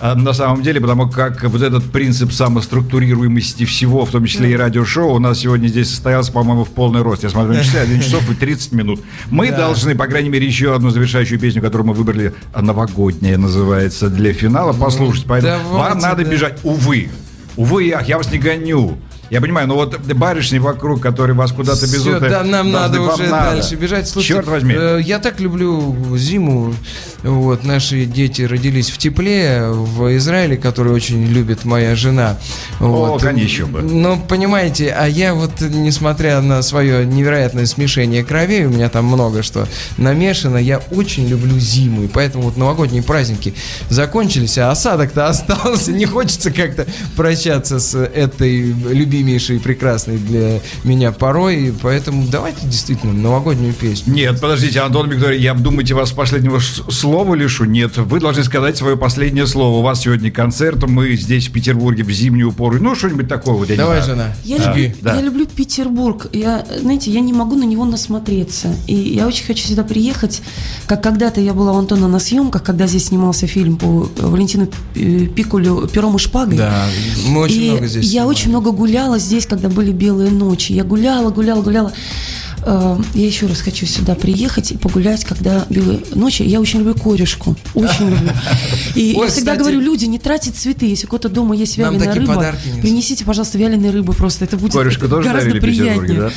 На 0.00 0.32
самом 0.32 0.64
деле, 0.64 0.80
потому 0.80 1.08
как 1.08 1.44
вот 1.44 1.62
этот 1.62 1.92
принцип 1.92 2.32
самоструктурируемости 2.32 3.64
всего, 3.64 4.04
в 4.04 4.10
том 4.10 4.26
числе 4.26 4.50
и 4.50 4.56
радиошоу, 4.56 5.14
у 5.14 5.20
нас 5.20 5.38
сегодня 5.38 5.68
здесь 5.68 5.90
состоялся, 5.90 6.32
по-моему, 6.32 6.64
в 6.64 6.70
полный 6.70 7.02
рост. 7.02 7.22
Я 7.22 7.30
смотрю 7.30 7.52
на 7.52 7.62
часы, 7.62 7.76
1 7.76 8.00
часов 8.00 8.28
и 8.28 8.34
30 8.34 8.72
минут. 8.72 9.00
Мы 9.30 9.52
должны, 9.52 9.94
по 9.94 10.08
крайней 10.08 10.28
мере, 10.28 10.44
еще 10.44 10.74
одну 10.74 10.90
завершающую 10.90 11.38
песню, 11.38 11.62
которую 11.62 11.86
мы 11.86 11.94
выбрали, 11.94 12.34
новогодняя 12.60 13.38
называется, 13.38 14.08
для 14.08 14.32
финала, 14.32 14.72
послушать. 14.72 15.24
Поэтому 15.28 15.62
давайте, 15.62 15.90
вам 15.90 15.98
надо 16.00 16.24
да. 16.24 16.30
бежать. 16.32 16.58
Увы, 16.64 17.08
увы, 17.54 17.92
ах, 17.92 18.08
я 18.08 18.16
вас 18.16 18.32
не 18.32 18.38
гоню. 18.38 18.98
Я 19.32 19.40
понимаю, 19.40 19.66
но 19.66 19.76
вот 19.76 19.98
барышни 19.98 20.58
вокруг, 20.58 21.00
которые 21.00 21.34
вас 21.34 21.52
куда-то 21.52 21.86
везут, 21.86 22.20
да, 22.20 22.44
нам 22.44 22.70
должны- 22.70 22.98
надо 22.98 23.00
уже 23.00 23.22
надо. 23.30 23.50
дальше 23.52 23.76
бежать. 23.76 24.06
Слушайте, 24.06 24.34
Черт 24.34 24.46
возьми. 24.46 24.74
э, 24.76 25.00
я 25.02 25.18
так 25.18 25.40
люблю 25.40 25.96
зиму. 26.18 26.74
Вот, 27.22 27.64
наши 27.64 28.04
дети 28.04 28.42
родились 28.42 28.90
в 28.90 28.98
тепле 28.98 29.62
в 29.70 30.14
Израиле, 30.18 30.58
который 30.58 30.92
очень 30.92 31.24
любит 31.24 31.64
моя 31.64 31.96
жена. 31.96 32.36
Вот. 32.78 33.22
конечно 33.22 33.66
бы. 33.66 33.80
Но, 33.80 34.18
понимаете, 34.18 34.90
а 34.90 35.06
я 35.06 35.32
вот, 35.32 35.52
несмотря 35.62 36.42
на 36.42 36.60
свое 36.60 37.06
невероятное 37.06 37.64
смешение 37.64 38.24
кровей, 38.24 38.66
у 38.66 38.70
меня 38.70 38.90
там 38.90 39.06
много 39.06 39.42
что 39.42 39.66
намешано, 39.96 40.58
я 40.58 40.78
очень 40.90 41.26
люблю 41.26 41.58
зиму. 41.58 42.02
И 42.02 42.06
поэтому 42.08 42.44
вот 42.44 42.58
новогодние 42.58 43.02
праздники 43.02 43.54
закончились, 43.88 44.58
а 44.58 44.70
осадок-то 44.70 45.26
остался. 45.28 45.90
Не 45.92 46.04
хочется 46.04 46.50
как-то 46.50 46.86
прощаться 47.16 47.78
с 47.78 47.96
этой 47.98 48.74
любимейшей, 49.22 49.60
прекрасной 49.60 50.18
для 50.18 50.60
меня 50.84 51.12
порой. 51.12 51.68
И 51.68 51.72
поэтому 51.72 52.26
давайте 52.28 52.66
действительно 52.66 53.12
новогоднюю 53.12 53.72
песню. 53.72 54.12
Нет, 54.12 54.40
подождите, 54.40 54.80
Антон 54.80 55.08
Виктория, 55.08 55.38
я 55.38 55.54
думаете, 55.54 55.94
вас 55.94 56.10
последнего 56.12 56.58
слова 56.58 57.34
лишу? 57.34 57.64
Нет, 57.64 57.96
вы 57.96 58.20
должны 58.20 58.42
сказать 58.44 58.76
свое 58.76 58.96
последнее 58.96 59.46
слово. 59.46 59.78
У 59.78 59.82
вас 59.82 60.00
сегодня 60.00 60.30
концерт, 60.30 60.82
мы 60.88 61.14
здесь 61.16 61.48
в 61.48 61.52
Петербурге 61.52 62.02
в 62.02 62.10
зимнюю 62.10 62.52
пору. 62.52 62.78
Ну, 62.80 62.94
что-нибудь 62.94 63.28
такое 63.28 63.54
вот, 63.54 63.68
я 63.68 63.74
не 63.74 63.78
Давай, 63.78 64.02
знаю. 64.02 64.16
жена. 64.16 64.34
Я, 64.44 64.58
Да, 64.58 64.68
люблю, 64.74 64.92
да. 65.00 65.14
я 65.14 65.20
люблю 65.22 65.46
Петербург. 65.46 66.26
Я, 66.32 66.66
знаете, 66.80 67.10
я 67.10 67.20
не 67.20 67.32
могу 67.32 67.54
на 67.56 67.64
него 67.64 67.84
насмотреться. 67.84 68.74
И 68.86 68.94
я 68.94 69.26
очень 69.26 69.44
хочу 69.44 69.66
сюда 69.68 69.84
приехать. 69.84 70.42
Как 70.86 71.02
когда-то 71.02 71.40
я 71.40 71.52
была 71.54 71.72
у 71.72 71.76
Антона 71.78 72.08
на 72.08 72.18
съемках, 72.18 72.62
когда 72.62 72.86
здесь 72.86 73.06
снимался 73.06 73.46
фильм 73.46 73.76
по 73.76 74.08
Валентину 74.18 74.68
Пикулю 74.94 75.88
«Пером 75.92 76.16
и 76.16 76.18
шпагой». 76.18 76.56
Да, 76.58 76.86
мы 77.28 77.40
очень 77.42 77.62
и 77.62 77.70
много 77.70 77.86
здесь 77.86 78.04
я 78.04 78.10
снимали. 78.10 78.28
очень 78.28 78.48
много 78.50 78.70
гуляла 78.72 79.11
здесь, 79.18 79.46
когда 79.46 79.68
были 79.68 79.92
белые 79.92 80.30
ночи. 80.30 80.72
Я 80.72 80.84
гуляла, 80.84 81.30
гуляла, 81.30 81.62
гуляла. 81.62 81.92
Э, 82.64 82.96
Я 83.14 83.26
еще 83.26 83.46
раз 83.46 83.60
хочу 83.60 83.86
сюда 83.86 84.14
приехать 84.14 84.72
и 84.72 84.76
погулять, 84.78 85.24
когда 85.24 85.66
белые 85.68 86.00
ночи. 86.14 86.42
Я 86.42 86.60
очень 86.60 86.80
люблю 86.80 86.94
корешку. 86.94 87.56
Очень 87.74 88.10
люблю. 88.10 88.30
И 88.94 89.14
Ой, 89.16 89.26
я 89.26 89.30
всегда 89.30 89.52
кстати- 89.52 89.58
говорю, 89.58 89.80
люди, 89.80 90.04
не 90.04 90.18
тратить 90.18 90.56
цветы. 90.56 90.86
Если 90.86 91.06
у 91.06 91.10
кого-то 91.10 91.28
дома 91.28 91.56
есть 91.56 91.76
вяленая 91.76 92.14
рыба, 92.14 92.54
принесите, 92.80 93.24
пожалуйста, 93.24 93.58
вяленой 93.58 93.90
рыбы 93.90 94.12
просто. 94.12 94.44
Это 94.44 94.56
будет 94.56 94.72
Корешку 94.72 95.08
тоже 95.08 95.28
гораздо 95.28 95.50
дарили 95.50 95.60
в 95.60 95.64
Петербурге, 95.78 96.14
приятнее. 96.14 96.30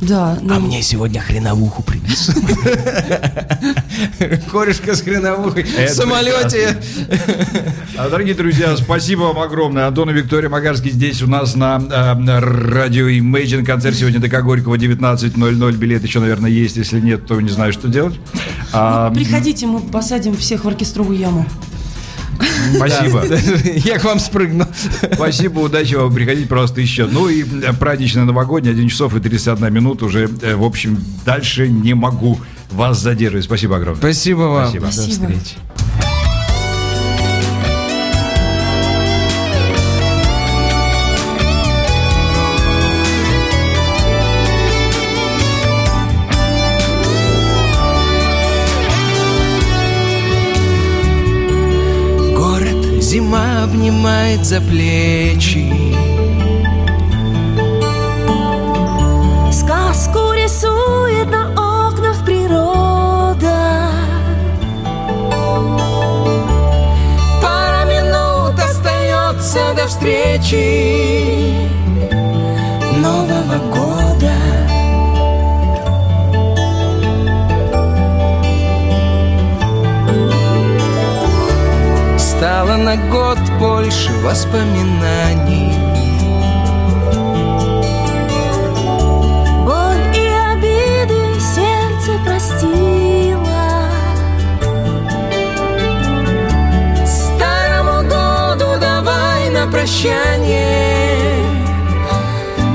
Да, 0.00 0.38
нам- 0.42 0.72
сегодня 0.82 1.20
хреновуху 1.20 1.82
принес. 1.82 2.30
Корешка 4.50 4.94
с 4.94 5.02
хреновухой 5.02 5.64
в 5.64 5.88
самолете. 5.90 6.76
А, 7.96 8.08
Дорогие 8.10 8.34
друзья, 8.34 8.76
спасибо 8.76 9.22
вам 9.22 9.38
огромное. 9.40 9.86
Антон 9.86 10.10
и 10.10 10.12
Виктория 10.12 10.48
Магарский 10.50 10.90
здесь 10.90 11.22
у 11.22 11.26
нас 11.26 11.54
на, 11.54 11.76
э, 11.78 12.38
радио 12.40 13.08
Imagine. 13.08 13.64
Концерт 13.64 13.96
сегодня 13.96 14.20
ДК 14.20 14.42
Горького 14.42 14.76
19.00. 14.76 15.65
Билет 15.74 16.02
еще, 16.04 16.20
наверное, 16.20 16.50
есть. 16.50 16.76
Если 16.76 17.00
нет, 17.00 17.26
то 17.26 17.40
не 17.40 17.48
знаю, 17.50 17.72
что 17.72 17.88
делать. 17.88 18.14
А, 18.72 19.10
Приходите, 19.10 19.66
мы 19.66 19.80
посадим 19.80 20.36
всех 20.36 20.64
в 20.64 20.68
оркестровую 20.68 21.18
яму. 21.18 21.46
спасибо. 22.76 23.24
Я 23.84 23.98
к 23.98 24.04
вам 24.04 24.18
спрыгну. 24.18 24.66
Спасибо, 25.14 25.60
удачи 25.60 25.94
вам, 25.94 26.12
приходите 26.14 26.46
просто 26.46 26.80
еще. 26.80 27.06
Ну 27.06 27.28
и 27.28 27.42
э, 27.42 27.72
праздничное 27.72 28.24
новогоднее, 28.24 28.72
1 28.72 28.88
часов 28.88 29.16
и 29.16 29.20
31 29.20 29.72
минут 29.72 30.02
уже, 30.02 30.28
э, 30.42 30.54
в 30.54 30.64
общем, 30.64 30.98
дальше 31.24 31.68
не 31.68 31.94
могу 31.94 32.38
вас 32.70 33.00
задерживать. 33.00 33.44
Спасибо 33.44 33.76
огромное. 33.76 34.00
Спасибо 34.00 34.40
вам. 34.42 34.68
Спасибо. 34.68 34.86
До 34.86 34.90
встречи. 34.90 35.56
Обнимает 53.64 54.44
за 54.44 54.60
плечи. 54.60 55.72
Сказку 59.52 60.32
рисует 60.32 61.30
на 61.30 61.50
окнах 61.88 62.24
природа. 62.24 63.90
Пара 67.42 67.84
минут 67.86 68.58
остается 68.58 69.74
до 69.76 69.86
встречи 69.86 71.15
год 83.10 83.38
больше 83.58 84.12
воспоминаний. 84.18 85.74
Боль 89.64 90.02
и 90.14 90.28
обиды 90.52 91.40
сердце 91.40 92.18
простило. 92.24 93.90
Старому 97.06 98.08
году 98.08 98.78
давай 98.80 99.50
на 99.50 99.66
прощание. 99.66 101.16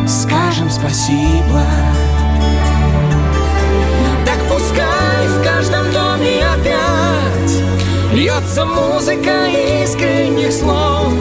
Скажем 0.08 0.70
спасибо 0.70 1.81
Льется 8.52 8.66
музыка 8.66 9.48
искренних 9.82 10.52
слов. 10.52 11.14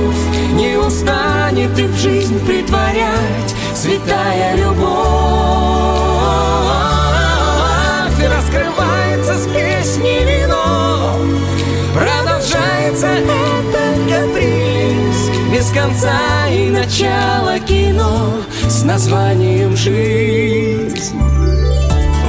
Не 0.54 0.76
устанет 0.76 1.78
их 1.78 1.90
в 1.90 1.96
жизнь 1.96 2.44
притворять 2.44 3.54
Святая 3.72 4.56
любовь. 4.56 4.88
И 8.20 8.26
раскрывается 8.26 9.34
с 9.38 9.46
песней 9.46 10.24
вино. 10.24 11.20
Продолжается 11.94 13.06
этот 13.06 14.10
каприз. 14.10 15.30
Без 15.52 15.70
конца 15.70 16.48
и 16.48 16.68
начала 16.70 17.60
кино 17.60 18.38
С 18.68 18.82
названием 18.82 19.76
«Жизнь» 19.76 21.20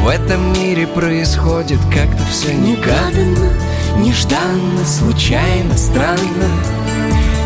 В 0.03 0.07
этом 0.07 0.53
мире 0.53 0.85
происходит 0.87 1.79
как-то 1.91 2.23
все 2.31 2.53
негаданно 2.53 3.51
Нежданно, 3.97 4.85
случайно, 4.85 5.77
странно. 5.77 6.49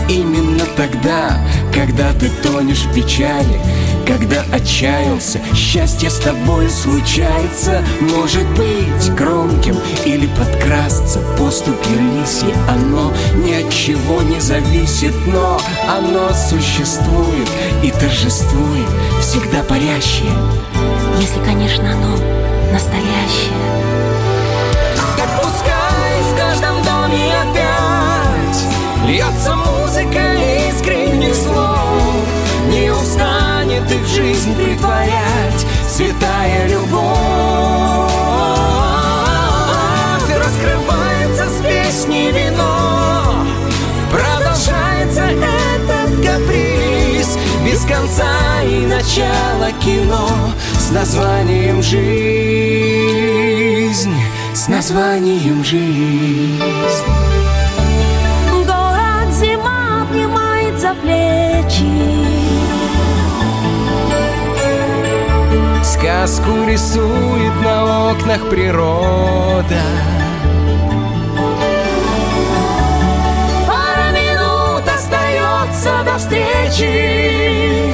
Именно 0.07 0.65
тогда, 0.77 1.37
когда 1.73 2.13
ты 2.13 2.29
тонешь 2.43 2.83
в 2.83 2.93
печали 2.93 3.59
Когда 4.05 4.43
отчаялся, 4.51 5.39
счастье 5.55 6.11
с 6.11 6.17
тобой 6.17 6.69
случается. 6.69 7.83
Может 8.01 8.47
быть 8.49 9.15
громким 9.15 9.75
или 10.05 10.27
подкрасться 10.27 11.19
Поступью 11.39 11.97
лисьи 12.21 12.53
оно 12.69 13.11
ни 13.35 13.53
от 13.53 13.73
чего 13.73 14.21
не 14.21 14.39
зависит 14.39 15.13
Но 15.25 15.59
оно 15.89 16.29
существует 16.33 17.49
и 17.83 17.89
торжествует 17.89 18.87
Всегда 19.21 19.63
парящее. 19.63 20.31
Если, 21.19 21.43
конечно, 21.43 21.91
оно 21.91 22.15
настоящее 22.71 23.84
доме 27.05 27.33
опять. 27.41 28.65
Льется 29.05 29.55
музыка 29.55 30.33
искренних 30.69 31.35
слов. 31.35 32.25
Не 32.69 32.91
устанет 32.91 33.91
их 33.91 34.05
жизнь 34.07 34.55
притворять. 34.55 35.65
Святая 35.87 36.67
любовь 36.67 37.05
Раскрывается 40.27 41.47
с 41.49 41.61
песней 41.63 42.31
вино. 42.31 43.45
Продолжается 44.11 45.21
этот 45.21 46.09
каприз. 46.25 47.37
Без 47.65 47.81
конца 47.85 48.61
и 48.63 48.85
начала 48.85 49.71
кино 49.83 50.29
С 50.77 50.91
названием 50.91 51.81
«Жизнь» 51.81 52.05
С 54.55 54.69
названием 54.69 55.65
«Жизнь» 55.65 56.63
Город 58.65 59.33
зима 59.33 60.03
обнимает 60.03 60.79
за 60.79 60.93
плечи. 60.93 61.85
Сказку 65.83 66.51
рисует 66.69 67.61
на 67.65 68.11
окнах 68.11 68.49
природа. 68.49 69.81
Пара 73.67 74.11
минут 74.13 74.87
остается 74.87 75.91
до 76.05 76.17
встречи 76.17 77.93